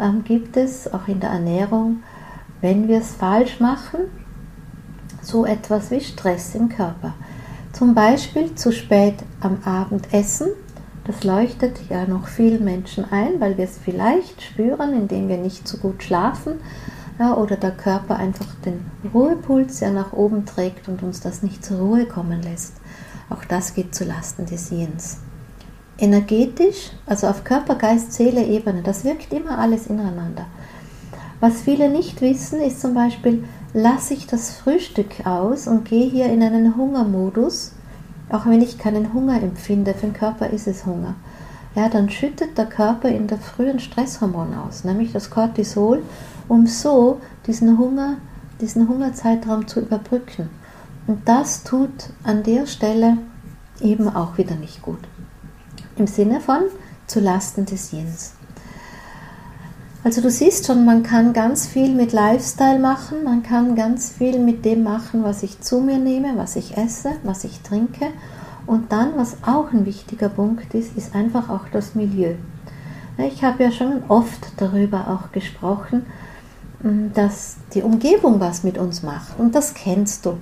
ähm, 0.00 0.24
gibt 0.24 0.56
es 0.56 0.92
auch 0.92 1.08
in 1.08 1.20
der 1.20 1.30
Ernährung, 1.30 2.02
wenn 2.60 2.88
wir 2.88 2.98
es 2.98 3.12
falsch 3.12 3.60
machen, 3.60 4.00
so 5.22 5.44
etwas 5.44 5.90
wie 5.90 6.00
Stress 6.00 6.54
im 6.54 6.68
Körper. 6.68 7.14
Zum 7.72 7.94
Beispiel 7.94 8.54
zu 8.54 8.72
spät 8.72 9.16
am 9.40 9.58
Abend 9.64 10.12
essen. 10.12 10.48
Das 11.04 11.24
leuchtet 11.24 11.78
ja 11.90 12.06
noch 12.06 12.26
vielen 12.26 12.64
Menschen 12.64 13.04
ein, 13.10 13.38
weil 13.38 13.58
wir 13.58 13.64
es 13.64 13.78
vielleicht 13.78 14.42
spüren, 14.42 14.94
indem 14.94 15.28
wir 15.28 15.36
nicht 15.36 15.68
so 15.68 15.76
gut 15.78 16.02
schlafen 16.02 16.54
ja, 17.18 17.34
oder 17.34 17.56
der 17.56 17.72
Körper 17.72 18.16
einfach 18.16 18.46
den 18.64 18.90
Ruhepuls 19.12 19.80
ja 19.80 19.90
nach 19.90 20.12
oben 20.12 20.46
trägt 20.46 20.88
und 20.88 21.02
uns 21.02 21.20
das 21.20 21.42
nicht 21.42 21.64
zur 21.64 21.78
Ruhe 21.78 22.06
kommen 22.06 22.42
lässt. 22.42 22.74
Auch 23.30 23.44
das 23.44 23.74
geht 23.74 23.94
zu 23.94 24.04
Lasten 24.04 24.46
des 24.46 24.70
Jens. 24.70 25.18
Energetisch, 25.98 26.90
also 27.06 27.26
auf 27.26 27.44
Körper, 27.44 27.74
Geist, 27.74 28.12
Seele 28.12 28.44
Ebene, 28.44 28.82
das 28.82 29.04
wirkt 29.04 29.32
immer 29.32 29.58
alles 29.58 29.86
ineinander. 29.86 30.46
Was 31.40 31.62
viele 31.62 31.90
nicht 31.90 32.20
wissen, 32.20 32.60
ist 32.60 32.80
zum 32.80 32.94
Beispiel, 32.94 33.44
lasse 33.72 34.14
ich 34.14 34.26
das 34.26 34.50
Frühstück 34.50 35.26
aus 35.26 35.66
und 35.66 35.84
gehe 35.84 36.08
hier 36.08 36.26
in 36.26 36.42
einen 36.42 36.76
Hungermodus, 36.76 37.72
auch 38.30 38.46
wenn 38.46 38.62
ich 38.62 38.78
keinen 38.78 39.12
Hunger 39.12 39.42
empfinde, 39.42 39.94
für 39.94 40.06
den 40.06 40.12
Körper 40.12 40.50
ist 40.50 40.66
es 40.66 40.84
Hunger. 40.86 41.14
Ja, 41.74 41.90
dann 41.90 42.08
schüttet 42.08 42.56
der 42.56 42.66
Körper 42.66 43.08
in 43.08 43.26
der 43.26 43.38
frühen 43.38 43.80
Stresshormon 43.80 44.54
aus, 44.54 44.84
nämlich 44.84 45.12
das 45.12 45.30
Cortisol, 45.30 46.02
um 46.48 46.66
so 46.66 47.20
diesen 47.46 47.78
Hunger, 47.78 48.16
diesen 48.60 48.88
Hungerzeitraum 48.88 49.66
zu 49.66 49.80
überbrücken. 49.80 50.48
Und 51.06 51.28
das 51.28 51.64
tut 51.64 52.10
an 52.24 52.42
der 52.42 52.66
Stelle 52.66 53.18
eben 53.80 54.08
auch 54.08 54.38
wieder 54.38 54.56
nicht 54.56 54.80
gut. 54.82 55.00
Im 55.96 56.06
Sinne 56.06 56.40
von 56.40 56.60
zu 57.06 57.20
Lasten 57.20 57.64
des 57.64 57.92
Yins. 57.92 58.32
Also 60.04 60.20
du 60.20 60.30
siehst 60.30 60.66
schon, 60.66 60.84
man 60.84 61.02
kann 61.02 61.32
ganz 61.32 61.66
viel 61.66 61.92
mit 61.92 62.12
Lifestyle 62.12 62.78
machen, 62.78 63.24
man 63.24 63.42
kann 63.42 63.74
ganz 63.74 64.12
viel 64.12 64.38
mit 64.38 64.64
dem 64.64 64.84
machen, 64.84 65.24
was 65.24 65.42
ich 65.42 65.60
zu 65.60 65.80
mir 65.80 65.98
nehme, 65.98 66.36
was 66.36 66.54
ich 66.54 66.76
esse, 66.76 67.12
was 67.24 67.42
ich 67.42 67.60
trinke. 67.62 68.06
Und 68.66 68.92
dann, 68.92 69.16
was 69.16 69.38
auch 69.42 69.72
ein 69.72 69.84
wichtiger 69.84 70.28
Punkt 70.28 70.74
ist, 70.74 70.96
ist 70.96 71.14
einfach 71.14 71.48
auch 71.48 71.68
das 71.72 71.94
Milieu. 71.94 72.34
Ich 73.18 73.42
habe 73.42 73.64
ja 73.64 73.72
schon 73.72 74.02
oft 74.08 74.52
darüber 74.58 75.08
auch 75.08 75.32
gesprochen, 75.32 76.06
dass 77.14 77.56
die 77.74 77.82
Umgebung 77.82 78.38
was 78.38 78.62
mit 78.62 78.78
uns 78.78 79.02
macht. 79.02 79.38
Und 79.38 79.54
das 79.54 79.74
kennst 79.74 80.26
du. 80.26 80.38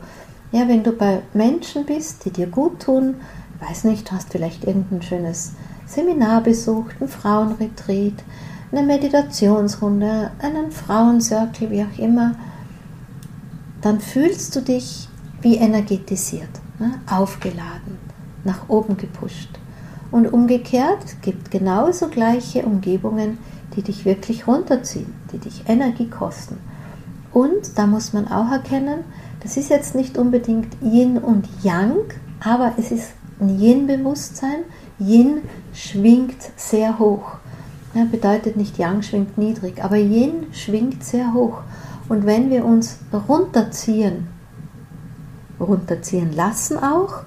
Ja, 0.53 0.69
wenn 0.69 0.83
du 0.83 0.93
bei 0.93 1.23
Menschen 1.33 1.87
bist, 1.87 2.25
die 2.25 2.31
dir 2.31 2.49
gut 2.49 2.83
tun, 2.83 3.17
weiß 3.61 3.85
nicht, 3.85 4.11
hast 4.13 4.31
vielleicht 4.31 4.65
irgendein 4.65 5.03
schönes 5.03 5.53
Seminar 5.87 6.43
besucht, 6.43 6.97
ein 7.01 7.09
Frauenretreat, 7.09 8.25
eine 8.73 8.83
Meditationsrunde, 8.83 10.31
einen 10.41 10.73
Frauencircle, 10.73 11.71
wie 11.71 11.83
auch 11.83 11.99
immer, 11.99 12.35
dann 13.81 14.01
fühlst 14.01 14.57
du 14.57 14.61
dich 14.61 15.09
wie 15.43 15.57
energetisiert, 15.57 16.49
ne? 16.79 16.95
aufgeladen, 17.09 17.99
nach 18.45 18.69
oben 18.69 18.97
gepusht. 18.97 19.51
Und 20.11 20.33
umgekehrt 20.33 21.23
gibt 21.23 21.51
genauso 21.51 22.09
gleiche 22.09 22.63
Umgebungen, 22.63 23.39
die 23.77 23.83
dich 23.83 24.05
wirklich 24.05 24.47
runterziehen, 24.47 25.13
die 25.33 25.39
dich 25.39 25.65
Energie 25.69 26.09
kosten. 26.09 26.59
Und 27.33 27.77
da 27.77 27.87
muss 27.87 28.13
man 28.13 28.29
auch 28.29 28.51
erkennen, 28.51 29.01
das 29.43 29.57
ist 29.57 29.69
jetzt 29.69 29.95
nicht 29.95 30.17
unbedingt 30.17 30.69
Yin 30.83 31.19
und 31.19 31.49
Yang, 31.63 32.15
aber 32.41 32.73
es 32.79 32.91
ist 32.91 33.13
Yin-Bewusstsein. 33.41 34.65
Yin 34.99 35.43
schwingt 35.73 36.43
sehr 36.57 36.99
hoch. 36.99 37.37
Ja, 37.95 38.05
bedeutet 38.05 38.57
nicht 38.57 38.79
Yang 38.79 39.03
schwingt 39.03 39.39
niedrig, 39.39 39.83
aber 39.83 39.97
Yin 39.97 40.47
schwingt 40.53 41.05
sehr 41.05 41.33
hoch. 41.33 41.59
Und 42.09 42.27
wenn 42.27 42.51
wir 42.51 42.65
uns 42.65 42.99
runterziehen, 43.13 44.29
runterziehen 45.59 46.33
lassen 46.33 46.79
auch, 46.79 47.23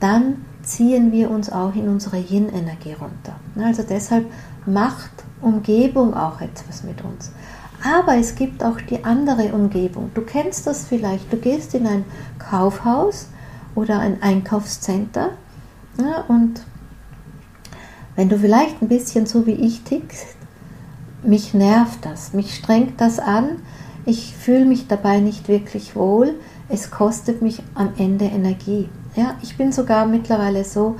dann 0.00 0.44
ziehen 0.62 1.12
wir 1.12 1.30
uns 1.30 1.50
auch 1.50 1.74
in 1.74 1.88
unsere 1.88 2.18
Yin-Energie 2.18 2.94
runter. 2.94 3.36
Also 3.56 3.82
deshalb 3.88 4.26
macht 4.66 5.10
Umgebung 5.40 6.14
auch 6.14 6.40
etwas 6.40 6.84
mit 6.84 7.02
uns. 7.02 7.32
Aber 7.82 8.16
es 8.16 8.34
gibt 8.34 8.62
auch 8.62 8.78
die 8.80 9.04
andere 9.04 9.52
Umgebung. 9.54 10.10
Du 10.14 10.20
kennst 10.20 10.66
das 10.66 10.84
vielleicht. 10.84 11.32
Du 11.32 11.38
gehst 11.38 11.74
in 11.74 11.86
ein 11.86 12.04
Kaufhaus 12.38 13.28
oder 13.74 14.00
ein 14.00 14.22
Einkaufscenter. 14.22 15.30
Ja, 15.98 16.24
und 16.28 16.62
wenn 18.16 18.28
du 18.28 18.38
vielleicht 18.38 18.82
ein 18.82 18.88
bisschen 18.88 19.26
so 19.26 19.46
wie 19.46 19.52
ich 19.52 19.82
tickst, 19.82 20.26
mich 21.22 21.54
nervt 21.54 22.04
das, 22.04 22.32
mich 22.32 22.54
strengt 22.54 23.00
das 23.00 23.18
an, 23.18 23.62
ich 24.06 24.34
fühle 24.34 24.64
mich 24.64 24.88
dabei 24.88 25.20
nicht 25.20 25.48
wirklich 25.48 25.94
wohl, 25.94 26.34
es 26.68 26.90
kostet 26.90 27.42
mich 27.42 27.62
am 27.74 27.92
Ende 27.98 28.24
Energie. 28.24 28.88
Ja, 29.16 29.36
ich 29.42 29.56
bin 29.56 29.72
sogar 29.72 30.06
mittlerweile 30.06 30.64
so, 30.64 30.96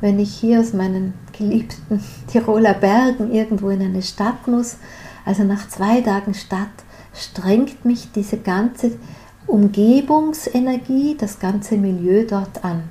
wenn 0.00 0.18
ich 0.18 0.32
hier 0.32 0.60
aus 0.60 0.72
meinen 0.72 1.14
geliebten 1.36 2.02
Tiroler 2.26 2.74
Bergen 2.74 3.32
irgendwo 3.32 3.70
in 3.70 3.82
eine 3.82 4.02
Stadt 4.02 4.46
muss, 4.46 4.78
also 5.24 5.44
nach 5.44 5.68
zwei 5.68 6.00
Tagen 6.00 6.34
Stadt, 6.34 6.68
strengt 7.14 7.84
mich 7.84 8.12
diese 8.12 8.38
ganze 8.38 8.92
Umgebungsenergie, 9.50 11.16
das 11.18 11.38
ganze 11.38 11.76
Milieu 11.76 12.24
dort 12.24 12.64
an. 12.64 12.84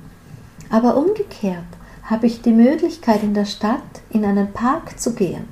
Aber 0.70 0.96
umgekehrt 0.96 1.64
habe 2.04 2.26
ich 2.26 2.42
die 2.42 2.52
Möglichkeit 2.52 3.22
in 3.22 3.34
der 3.34 3.44
Stadt 3.44 3.82
in 4.10 4.24
einen 4.24 4.52
Park 4.52 4.98
zu 4.98 5.14
gehen. 5.14 5.44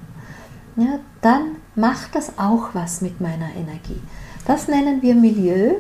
Ja, 0.77 1.01
dann 1.23 1.57
macht 1.75 2.14
das 2.14 2.38
auch 2.38 2.71
was 2.73 3.01
mit 3.01 3.21
meiner 3.21 3.55
Energie. 3.57 4.01
Das 4.47 4.68
nennen 4.68 5.03
wir 5.03 5.14
Milieu 5.14 5.75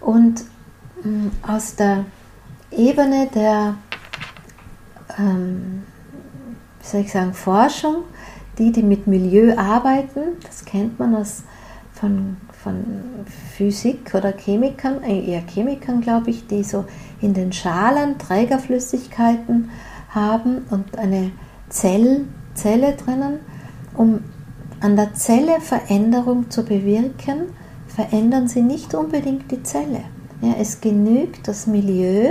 und 0.00 0.44
mm, 1.02 1.28
aus 1.46 1.76
der 1.76 2.04
Ebene 2.70 3.28
der, 3.34 3.74
ähm, 5.18 5.82
wie 6.80 6.86
soll 6.86 7.00
ich 7.00 7.12
sagen, 7.12 7.34
Forschung, 7.34 8.04
die, 8.58 8.72
die 8.72 8.82
mit 8.82 9.06
Milieu 9.06 9.56
arbeiten, 9.56 10.38
das 10.42 10.64
kennt 10.64 10.98
man 10.98 11.16
aus 11.16 11.42
von, 11.92 12.36
von 12.62 12.84
Physik 13.56 14.14
oder 14.14 14.32
Chemikern, 14.32 15.02
äh, 15.02 15.32
eher 15.32 15.42
Chemikern 15.46 16.00
glaube 16.00 16.30
ich, 16.30 16.46
die 16.46 16.62
so 16.62 16.84
in 17.20 17.34
den 17.34 17.52
Schalen 17.52 18.18
Trägerflüssigkeiten 18.18 19.70
haben 20.10 20.66
und 20.70 20.98
eine 20.98 21.32
Zell, 21.68 22.26
Zelle 22.54 22.94
drinnen, 22.94 23.40
um 23.94 24.20
an 24.80 24.96
der 24.96 25.14
Zelle 25.14 25.60
Veränderung 25.60 26.50
zu 26.50 26.64
bewirken, 26.64 27.52
verändern 27.86 28.48
sie 28.48 28.62
nicht 28.62 28.94
unbedingt 28.94 29.50
die 29.50 29.62
Zelle. 29.62 30.02
Ja, 30.42 30.54
es 30.58 30.80
genügt 30.80 31.48
das 31.48 31.66
Milieu, 31.66 32.30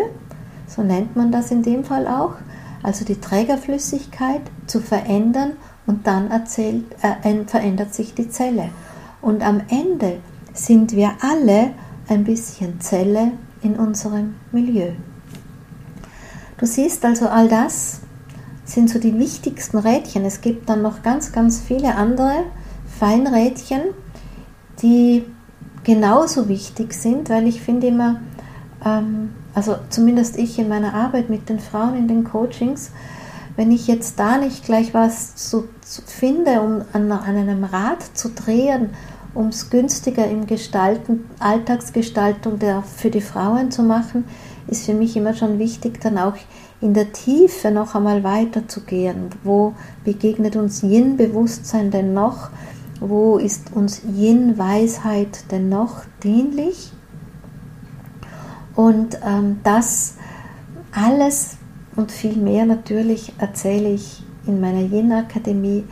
so 0.67 0.83
nennt 0.83 1.15
man 1.15 1.31
das 1.31 1.51
in 1.51 1.63
dem 1.63 1.83
Fall 1.83 2.07
auch, 2.07 2.35
also 2.81 3.05
die 3.05 3.19
Trägerflüssigkeit 3.19 4.41
zu 4.67 4.79
verändern 4.79 5.53
und 5.85 6.07
dann 6.07 6.31
erzählt, 6.31 6.85
äh, 7.01 7.45
verändert 7.45 7.93
sich 7.93 8.13
die 8.13 8.29
Zelle. 8.29 8.69
Und 9.21 9.43
am 9.43 9.61
Ende 9.69 10.19
sind 10.53 10.93
wir 10.93 11.11
alle 11.21 11.71
ein 12.07 12.23
bisschen 12.23 12.79
Zelle 12.81 13.33
in 13.61 13.75
unserem 13.75 14.35
Milieu. 14.51 14.91
Du 16.57 16.65
siehst 16.65 17.05
also 17.05 17.27
all 17.27 17.47
das 17.47 18.01
sind 18.65 18.89
so 18.89 18.99
die 18.99 19.17
wichtigsten 19.17 19.77
Rädchen. 19.77 20.25
Es 20.25 20.41
gibt 20.41 20.69
dann 20.69 20.81
noch 20.81 21.01
ganz, 21.01 21.31
ganz 21.31 21.59
viele 21.59 21.95
andere 21.95 22.43
Feinrädchen, 22.99 23.81
die 24.81 25.25
genauso 25.83 26.49
wichtig 26.49 26.93
sind, 26.93 27.29
weil 27.29 27.47
ich 27.47 27.61
finde 27.61 27.87
immer, 27.87 28.21
ähm, 28.85 29.31
also 29.53 29.75
zumindest 29.89 30.37
ich 30.37 30.59
in 30.59 30.69
meiner 30.69 30.93
Arbeit 30.93 31.29
mit 31.29 31.49
den 31.49 31.59
Frauen 31.59 31.95
in 31.95 32.07
den 32.07 32.23
Coachings, 32.23 32.91
wenn 33.55 33.71
ich 33.71 33.87
jetzt 33.87 34.19
da 34.19 34.37
nicht 34.37 34.63
gleich 34.63 34.93
was 34.93 35.35
zu, 35.35 35.67
zu 35.81 36.01
finde, 36.05 36.61
um 36.61 36.81
an, 36.93 37.11
an, 37.11 37.35
einem 37.35 37.63
Rad 37.63 38.03
zu 38.13 38.29
drehen, 38.29 38.91
um 39.33 39.47
es 39.47 39.69
günstiger 39.69 40.27
im 40.27 40.47
Gestalten, 40.47 41.29
Alltagsgestaltung 41.39 42.59
der, 42.59 42.83
für 42.83 43.09
die 43.09 43.21
Frauen 43.21 43.71
zu 43.71 43.83
machen, 43.83 44.25
ist 44.67 44.85
für 44.85 44.93
mich 44.93 45.15
immer 45.15 45.33
schon 45.33 45.59
wichtig, 45.59 46.01
dann 46.01 46.17
auch 46.17 46.35
in 46.81 46.93
der 46.93 47.11
Tiefe 47.11 47.71
noch 47.71 47.95
einmal 47.95 48.23
weiterzugehen. 48.23 49.29
Wo 49.43 49.73
begegnet 50.03 50.55
uns 50.55 50.81
Yin-Bewusstsein 50.83 51.91
denn 51.91 52.13
noch? 52.13 52.49
Wo 52.99 53.37
ist 53.37 53.73
uns 53.73 54.01
Yin-Weisheit 54.03 55.51
denn 55.51 55.69
noch 55.69 56.03
dienlich? 56.23 56.91
Und 58.75 59.19
ähm, 59.25 59.59
das 59.63 60.15
alles 60.91 61.57
und 61.95 62.11
viel 62.11 62.35
mehr 62.37 62.65
natürlich 62.65 63.33
erzähle 63.37 63.89
ich 63.89 64.23
in 64.47 64.61
meiner 64.61 64.81
Yin-Akademie. 64.81 65.83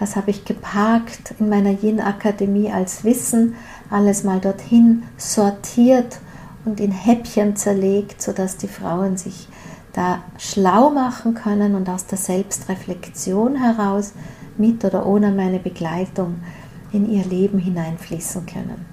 Das 0.00 0.16
habe 0.16 0.30
ich 0.30 0.46
geparkt 0.46 1.34
in 1.38 1.50
meiner 1.50 1.70
Yin-Akademie 1.70 2.72
als 2.72 3.04
Wissen, 3.04 3.54
alles 3.90 4.24
mal 4.24 4.40
dorthin 4.40 5.02
sortiert 5.18 6.18
und 6.64 6.80
in 6.80 6.90
Häppchen 6.90 7.54
zerlegt, 7.54 8.22
sodass 8.22 8.56
die 8.56 8.68
Frauen 8.68 9.18
sich 9.18 9.46
da 9.92 10.22
schlau 10.38 10.88
machen 10.88 11.34
können 11.34 11.74
und 11.74 11.88
aus 11.90 12.06
der 12.06 12.16
Selbstreflexion 12.16 13.56
heraus 13.56 14.14
mit 14.56 14.84
oder 14.86 15.04
ohne 15.04 15.32
meine 15.32 15.58
Begleitung 15.58 16.36
in 16.92 17.10
ihr 17.10 17.24
Leben 17.24 17.58
hineinfließen 17.58 18.46
können. 18.46 18.86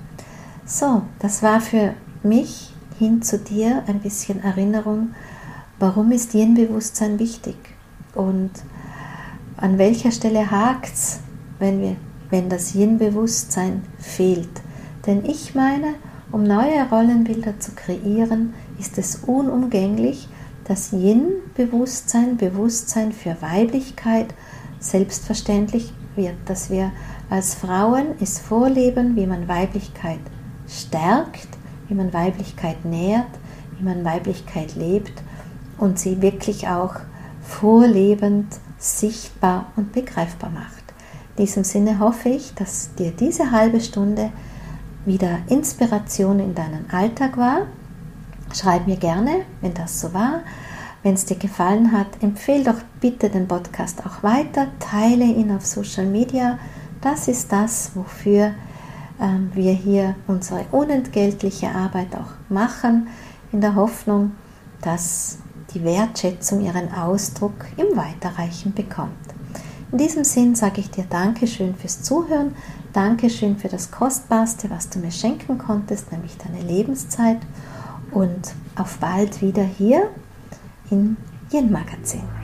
So, 0.65 1.03
das 1.19 1.41
war 1.41 1.61
für 1.61 1.93
mich 2.21 2.73
hin 2.99 3.21
zu 3.21 3.39
dir 3.39 3.83
ein 3.87 3.99
bisschen 3.99 4.43
Erinnerung, 4.43 5.13
warum 5.79 6.11
ist 6.11 6.33
Yin-Bewusstsein 6.33 7.17
wichtig 7.17 7.55
und 8.13 8.51
an 9.57 9.77
welcher 9.77 10.11
Stelle 10.11 10.49
hakt 10.49 10.93
es, 10.93 11.19
wenn, 11.59 11.97
wenn 12.29 12.49
das 12.49 12.75
Yin-Bewusstsein 12.75 13.81
fehlt. 13.97 14.61
Denn 15.05 15.25
ich 15.25 15.55
meine, 15.55 15.95
um 16.31 16.43
neue 16.43 16.87
Rollenbilder 16.89 17.59
zu 17.59 17.71
kreieren, 17.71 18.53
ist 18.79 18.97
es 18.97 19.23
unumgänglich, 19.25 20.29
dass 20.65 20.91
Yin-Bewusstsein, 20.91 22.37
Bewusstsein 22.37 23.11
für 23.13 23.41
Weiblichkeit 23.41 24.33
selbstverständlich 24.79 25.93
wird, 26.15 26.35
dass 26.45 26.69
wir 26.69 26.91
als 27.29 27.55
Frauen 27.55 28.07
es 28.19 28.39
vorleben, 28.39 29.15
wie 29.15 29.25
man 29.25 29.47
Weiblichkeit 29.47 30.19
stärkt, 30.67 31.47
wie 31.87 31.95
man 31.95 32.13
Weiblichkeit 32.13 32.85
nährt, 32.85 33.27
wie 33.77 33.85
man 33.85 34.03
Weiblichkeit 34.03 34.75
lebt 34.75 35.13
und 35.77 35.97
sie 35.97 36.21
wirklich 36.21 36.67
auch 36.67 36.95
vorlebend, 37.41 38.47
sichtbar 38.77 39.71
und 39.75 39.91
begreifbar 39.91 40.49
macht. 40.49 40.83
In 41.35 41.45
diesem 41.45 41.63
Sinne 41.63 41.99
hoffe 41.99 42.29
ich, 42.29 42.53
dass 42.55 42.93
dir 42.95 43.11
diese 43.11 43.51
halbe 43.51 43.79
Stunde 43.79 44.31
wieder 45.05 45.39
Inspiration 45.47 46.39
in 46.39 46.53
deinen 46.53 46.89
Alltag 46.91 47.37
war. 47.37 47.67
Schreib 48.53 48.87
mir 48.87 48.97
gerne, 48.97 49.45
wenn 49.61 49.73
das 49.73 49.99
so 49.99 50.13
war. 50.13 50.41
Wenn 51.03 51.13
es 51.13 51.25
dir 51.25 51.37
gefallen 51.37 51.91
hat, 51.91 52.07
empfehle 52.21 52.65
doch 52.65 52.81
bitte 52.99 53.29
den 53.29 53.47
Podcast 53.47 54.05
auch 54.05 54.23
weiter, 54.23 54.67
teile 54.79 55.25
ihn 55.25 55.51
auf 55.51 55.65
Social 55.65 56.05
Media. 56.05 56.57
Das 57.01 57.27
ist 57.27 57.51
das, 57.51 57.91
wofür 57.93 58.51
ähm, 59.21 59.51
wir 59.53 59.73
hier 59.73 60.15
unsere 60.27 60.65
unentgeltliche 60.71 61.69
Arbeit 61.69 62.15
auch 62.15 62.31
machen, 62.49 63.07
in 63.51 63.61
der 63.61 63.75
Hoffnung, 63.75 64.31
dass 64.81 65.37
die 65.73 65.83
Wertschätzung 65.83 66.61
ihren 66.65 66.93
Ausdruck 66.93 67.65
im 67.77 67.97
Weiterreichen 67.97 68.73
bekommt. 68.73 69.11
In 69.91 69.97
diesem 69.97 70.23
Sinn 70.23 70.55
sage 70.55 70.81
ich 70.81 70.89
dir 70.89 71.05
Dankeschön 71.09 71.75
fürs 71.75 72.01
Zuhören, 72.01 72.55
Dankeschön 72.93 73.57
für 73.57 73.69
das 73.69 73.91
Kostbarste, 73.91 74.69
was 74.69 74.89
du 74.89 74.99
mir 74.99 75.11
schenken 75.11 75.57
konntest, 75.57 76.11
nämlich 76.11 76.37
deine 76.37 76.61
Lebenszeit 76.61 77.39
und 78.11 78.53
auf 78.75 78.97
bald 78.97 79.41
wieder 79.41 79.63
hier 79.63 80.09
im 80.89 81.17
Yin 81.51 81.71
Magazin. 81.71 82.36